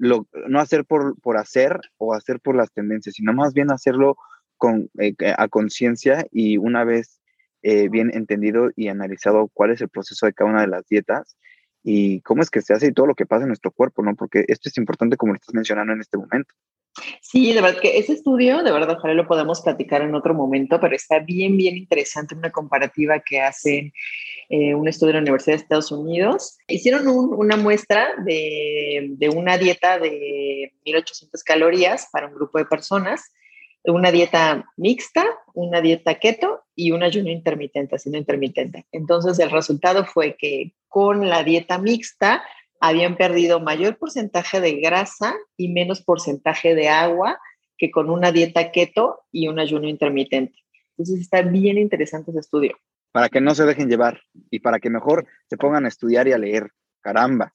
no 0.00 0.60
hacer 0.60 0.84
por, 0.84 1.20
por 1.20 1.36
hacer 1.36 1.78
o 1.98 2.14
hacer 2.14 2.40
por 2.40 2.56
las 2.56 2.72
tendencias, 2.72 3.14
sino 3.16 3.32
más 3.32 3.52
bien 3.52 3.70
hacerlo 3.70 4.16
con, 4.56 4.90
eh, 4.98 5.14
a 5.36 5.48
conciencia 5.48 6.26
y 6.30 6.56
una 6.56 6.84
vez 6.84 7.20
eh, 7.62 7.88
bien 7.88 8.10
entendido 8.14 8.70
y 8.74 8.88
analizado 8.88 9.50
cuál 9.52 9.70
es 9.70 9.80
el 9.80 9.90
proceso 9.90 10.26
de 10.26 10.32
cada 10.32 10.50
una 10.50 10.62
de 10.62 10.68
las 10.68 10.86
dietas 10.88 11.36
y 11.82 12.20
cómo 12.20 12.42
es 12.42 12.50
que 12.50 12.62
se 12.62 12.74
hace 12.74 12.88
y 12.88 12.92
todo 12.92 13.06
lo 13.06 13.14
que 13.14 13.26
pasa 13.26 13.42
en 13.42 13.48
nuestro 13.48 13.70
cuerpo, 13.70 14.02
¿no? 14.02 14.14
Porque 14.14 14.44
esto 14.48 14.68
es 14.68 14.76
importante 14.76 15.16
como 15.16 15.32
lo 15.32 15.36
estás 15.36 15.54
mencionando 15.54 15.92
en 15.92 16.00
este 16.00 16.18
momento. 16.18 16.54
Sí, 17.22 17.52
de 17.52 17.60
verdad 17.60 17.80
que 17.80 17.98
ese 17.98 18.14
estudio, 18.14 18.62
de 18.62 18.72
verdad, 18.72 18.96
ojalá 18.98 19.14
lo 19.14 19.26
podamos 19.26 19.60
platicar 19.60 20.02
en 20.02 20.14
otro 20.14 20.34
momento, 20.34 20.80
pero 20.80 20.94
está 20.96 21.20
bien, 21.20 21.56
bien 21.56 21.76
interesante 21.76 22.34
una 22.34 22.50
comparativa 22.50 23.20
que 23.20 23.40
hacen 23.40 23.92
eh, 24.48 24.74
un 24.74 24.88
estudio 24.88 25.08
de 25.08 25.14
la 25.14 25.20
Universidad 25.20 25.56
de 25.56 25.62
Estados 25.62 25.92
Unidos. 25.92 26.58
Hicieron 26.66 27.06
una 27.06 27.56
muestra 27.56 28.08
de, 28.24 29.10
de, 29.12 29.28
una 29.28 29.56
dieta 29.56 29.98
de 29.98 30.72
1800 30.84 31.42
calorías 31.44 32.08
para 32.12 32.26
un 32.26 32.34
grupo 32.34 32.58
de 32.58 32.64
personas 32.64 33.32
una 33.84 34.10
dieta 34.10 34.64
mixta, 34.76 35.24
una 35.54 35.80
dieta 35.80 36.16
keto 36.16 36.64
y 36.74 36.92
un 36.92 37.02
ayuno 37.02 37.30
intermitente, 37.30 37.96
haciendo 37.96 38.18
intermitente. 38.18 38.86
Entonces 38.92 39.38
el 39.38 39.50
resultado 39.50 40.04
fue 40.04 40.36
que 40.38 40.74
con 40.88 41.28
la 41.28 41.42
dieta 41.44 41.78
mixta 41.78 42.42
habían 42.80 43.16
perdido 43.16 43.60
mayor 43.60 43.98
porcentaje 43.98 44.60
de 44.60 44.80
grasa 44.80 45.34
y 45.56 45.68
menos 45.68 46.02
porcentaje 46.02 46.74
de 46.74 46.88
agua 46.88 47.38
que 47.76 47.90
con 47.90 48.10
una 48.10 48.32
dieta 48.32 48.70
keto 48.72 49.20
y 49.30 49.48
un 49.48 49.58
ayuno 49.58 49.88
intermitente. 49.88 50.58
Entonces 50.96 51.20
está 51.20 51.42
bien 51.42 51.78
interesante 51.78 52.30
ese 52.30 52.40
estudio. 52.40 52.76
Para 53.12 53.28
que 53.28 53.40
no 53.40 53.54
se 53.54 53.64
dejen 53.64 53.88
llevar 53.88 54.20
y 54.50 54.60
para 54.60 54.78
que 54.78 54.90
mejor 54.90 55.26
se 55.48 55.56
pongan 55.56 55.84
a 55.84 55.88
estudiar 55.88 56.28
y 56.28 56.32
a 56.32 56.38
leer. 56.38 56.70
Caramba. 57.00 57.54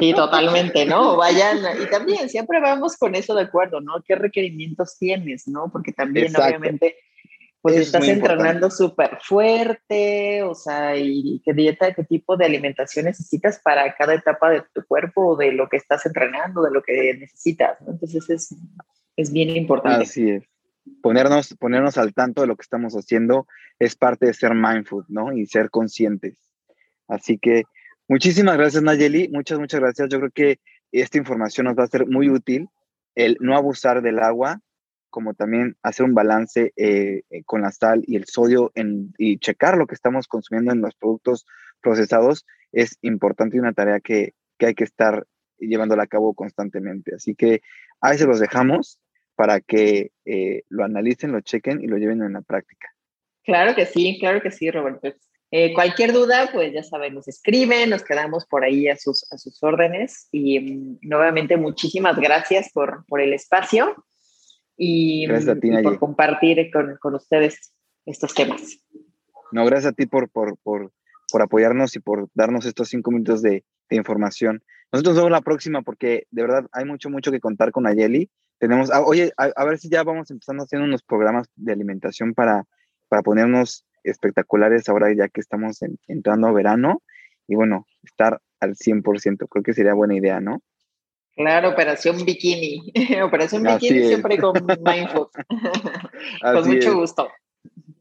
Sí, 0.00 0.12
totalmente, 0.14 0.84
¿no? 0.84 1.16
Vayan, 1.16 1.58
y 1.82 1.86
también 1.86 2.28
siempre 2.28 2.60
vamos 2.60 2.96
con 2.96 3.14
eso 3.14 3.34
de 3.34 3.42
acuerdo, 3.42 3.80
¿no? 3.80 4.02
¿Qué 4.06 4.14
requerimientos 4.16 4.98
tienes, 4.98 5.46
¿no? 5.46 5.70
Porque 5.70 5.92
también, 5.92 6.34
obviamente, 6.36 6.96
pues 7.64 7.76
estás 7.76 8.06
entrenando 8.08 8.70
súper 8.70 9.18
fuerte, 9.22 10.42
o 10.42 10.54
sea, 10.54 10.96
y 10.96 11.40
qué 11.44 11.54
dieta, 11.54 11.94
qué 11.94 12.04
tipo 12.04 12.36
de 12.36 12.44
alimentación 12.44 13.06
necesitas 13.06 13.58
para 13.64 13.94
cada 13.94 14.14
etapa 14.14 14.50
de 14.50 14.62
tu 14.74 14.84
cuerpo, 14.86 15.36
de 15.36 15.52
lo 15.52 15.68
que 15.68 15.78
estás 15.78 16.04
entrenando, 16.04 16.62
de 16.62 16.70
lo 16.70 16.82
que 16.82 17.14
necesitas, 17.14 17.80
¿no? 17.80 17.92
Entonces 17.92 18.28
es, 18.28 18.54
es 19.16 19.32
bien 19.32 19.50
importante. 19.50 20.04
Así 20.04 20.28
es. 20.28 20.44
Ponernos, 21.00 21.54
ponernos 21.58 21.96
al 21.96 22.12
tanto 22.12 22.42
de 22.42 22.48
lo 22.48 22.56
que 22.56 22.62
estamos 22.62 22.92
haciendo 22.94 23.46
es 23.78 23.96
parte 23.96 24.26
de 24.26 24.34
ser 24.34 24.54
mindful, 24.54 25.06
¿no? 25.08 25.32
Y 25.32 25.46
ser 25.46 25.70
conscientes. 25.70 26.36
Así 27.08 27.38
que 27.38 27.64
muchísimas 28.08 28.56
gracias, 28.56 28.82
Nayeli. 28.82 29.28
Muchas, 29.28 29.58
muchas 29.58 29.80
gracias. 29.80 30.08
Yo 30.08 30.18
creo 30.18 30.30
que 30.30 30.60
esta 30.92 31.18
información 31.18 31.66
nos 31.66 31.76
va 31.76 31.84
a 31.84 31.88
ser 31.88 32.06
muy 32.06 32.28
útil. 32.28 32.68
El 33.14 33.36
no 33.40 33.56
abusar 33.56 34.02
del 34.02 34.18
agua, 34.18 34.60
como 35.10 35.34
también 35.34 35.76
hacer 35.82 36.04
un 36.04 36.14
balance 36.14 36.72
eh, 36.76 37.22
con 37.46 37.62
la 37.62 37.70
sal 37.70 38.02
y 38.06 38.16
el 38.16 38.24
sodio 38.24 38.72
y 39.18 39.38
checar 39.38 39.76
lo 39.76 39.86
que 39.86 39.94
estamos 39.94 40.26
consumiendo 40.26 40.72
en 40.72 40.80
los 40.80 40.94
productos 40.96 41.46
procesados 41.80 42.44
es 42.72 42.98
importante 43.02 43.56
y 43.56 43.60
una 43.60 43.72
tarea 43.72 44.00
que, 44.00 44.34
que 44.58 44.66
hay 44.66 44.74
que 44.74 44.84
estar 44.84 45.24
llevándola 45.58 46.02
a 46.02 46.08
cabo 46.08 46.34
constantemente. 46.34 47.14
Así 47.14 47.34
que 47.34 47.62
ahí 48.00 48.18
se 48.18 48.26
los 48.26 48.40
dejamos 48.40 48.98
para 49.36 49.60
que 49.60 50.12
eh, 50.24 50.62
lo 50.68 50.84
analicen, 50.84 51.32
lo 51.32 51.40
chequen 51.40 51.82
y 51.82 51.86
lo 51.86 51.98
lleven 51.98 52.22
en 52.22 52.34
la 52.34 52.42
práctica. 52.42 52.88
Claro 53.44 53.74
que 53.74 53.86
sí, 53.86 54.18
claro 54.18 54.40
que 54.40 54.50
sí, 54.50 54.70
Roberto. 54.70 55.14
Cualquier 55.74 56.12
duda, 56.12 56.50
pues 56.52 56.72
ya 56.72 56.82
saben, 56.82 57.14
nos 57.14 57.28
escriben, 57.28 57.90
nos 57.90 58.02
quedamos 58.02 58.44
por 58.44 58.64
ahí 58.64 58.88
a 58.88 58.96
sus, 58.96 59.30
a 59.32 59.38
sus 59.38 59.62
órdenes 59.62 60.28
y 60.32 60.58
mm, 60.58 60.98
nuevamente 61.02 61.56
muchísimas 61.56 62.16
gracias 62.16 62.72
por, 62.72 63.04
por 63.06 63.20
el 63.20 63.32
espacio 63.32 63.94
y, 64.76 65.28
por 65.82 65.98
compartir 66.00 66.70
con, 66.72 67.14
ustedes 67.14 67.72
estos 68.04 68.34
temas. 68.34 68.78
No, 69.52 69.64
gracias 69.64 69.92
a 69.92 69.94
ti 69.94 70.06
por, 70.06 70.28
por, 70.28 70.58
por, 70.58 70.92
por 71.30 71.42
apoyarnos 71.42 71.94
y 71.94 72.00
por 72.00 72.28
darnos 72.34 72.66
estos 72.66 72.88
cinco 72.88 73.12
minutos 73.12 73.40
de, 73.40 73.64
de, 73.88 73.96
información. 73.96 74.60
Nosotros 74.90 75.14
nos 75.14 75.22
vemos 75.22 75.38
la 75.38 75.42
próxima 75.42 75.82
porque 75.82 76.26
de 76.32 76.42
verdad 76.42 76.66
hay 76.72 76.84
mucho, 76.84 77.10
mucho 77.10 77.30
que 77.30 77.38
contar 77.38 77.70
con 77.70 77.86
Ayeli. 77.86 78.28
Tenemos, 78.58 78.90
ah, 78.90 79.02
oye, 79.02 79.32
a, 79.36 79.64
ver 79.64 79.78
si 79.78 79.88
ya 79.88 80.02
vamos 80.02 80.30
empezando 80.30 80.64
haciendo 80.64 80.86
unos 80.86 81.02
programas 81.02 81.46
de 81.54 81.72
alimentación 81.72 82.34
para, 82.34 82.64
para 83.08 83.22
ponernos 83.22 83.86
espectaculares 84.04 84.88
ahora 84.88 85.12
ya 85.12 85.28
que 85.28 85.40
estamos 85.40 85.80
entrando 86.06 86.46
a 86.46 86.52
verano 86.52 87.02
y 87.46 87.54
bueno, 87.54 87.86
estar 88.02 88.40
al 88.60 88.74
100%. 88.76 89.48
Creo 89.48 89.62
que 89.62 89.74
sería 89.74 89.94
buena 89.94 90.14
idea, 90.14 90.40
¿no? 90.40 90.62
Claro, 91.36 91.70
Operación 91.70 92.24
Bikini. 92.24 92.92
Operación 93.22 93.62
Bikini 93.62 94.06
siempre 94.06 94.38
con 94.38 94.54
Mindfood. 94.64 95.28
con 96.42 96.68
mucho 96.68 96.94
gusto. 96.94 97.28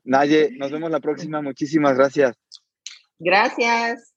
Naye, 0.03 0.51
nos 0.57 0.71
vemos 0.71 0.91
la 0.91 0.99
próxima. 0.99 1.41
Muchísimas 1.41 1.97
gracias. 1.97 2.35
Gracias. 3.19 4.13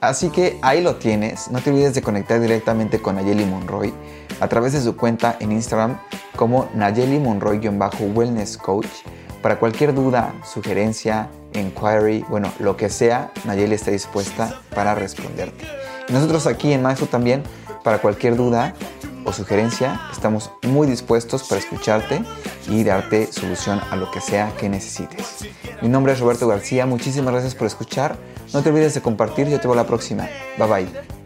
Así 0.00 0.30
que 0.30 0.58
ahí 0.62 0.82
lo 0.82 0.96
tienes. 0.96 1.50
No 1.50 1.60
te 1.60 1.70
olvides 1.70 1.94
de 1.94 2.02
conectar 2.02 2.40
directamente 2.40 3.00
con 3.00 3.16
Nayeli 3.16 3.44
Monroy 3.44 3.92
a 4.40 4.48
través 4.48 4.72
de 4.72 4.80
su 4.80 4.96
cuenta 4.96 5.36
en 5.40 5.52
Instagram 5.52 6.00
como 6.36 6.70
Nayeli 6.74 7.18
Monroy-Wellness 7.18 8.56
Coach. 8.56 8.88
Para 9.42 9.58
cualquier 9.58 9.94
duda, 9.94 10.34
sugerencia, 10.44 11.30
inquiry, 11.54 12.24
bueno, 12.28 12.52
lo 12.58 12.76
que 12.76 12.90
sea, 12.90 13.32
Nayeli 13.44 13.74
está 13.74 13.90
dispuesta 13.90 14.60
para 14.74 14.94
responderte. 14.94 15.66
nosotros 16.10 16.46
aquí 16.46 16.72
en 16.72 16.82
Mindfood 16.82 17.08
también 17.08 17.42
para 17.82 17.98
cualquier 17.98 18.36
duda 18.36 18.74
o 19.24 19.32
sugerencia, 19.32 20.00
estamos 20.12 20.50
muy 20.62 20.86
dispuestos 20.86 21.44
para 21.44 21.60
escucharte 21.60 22.22
y 22.68 22.84
darte 22.84 23.32
solución 23.32 23.80
a 23.90 23.96
lo 23.96 24.10
que 24.10 24.20
sea 24.20 24.52
que 24.58 24.68
necesites. 24.68 25.46
Mi 25.82 25.88
nombre 25.88 26.12
es 26.12 26.20
Roberto 26.20 26.46
García, 26.46 26.86
muchísimas 26.86 27.32
gracias 27.32 27.54
por 27.54 27.66
escuchar. 27.66 28.16
No 28.52 28.62
te 28.62 28.70
olvides 28.70 28.94
de 28.94 29.00
compartir, 29.00 29.48
yo 29.48 29.60
te 29.60 29.68
veo 29.68 29.74
la 29.74 29.86
próxima. 29.86 30.28
Bye 30.58 30.68
bye. 30.68 31.19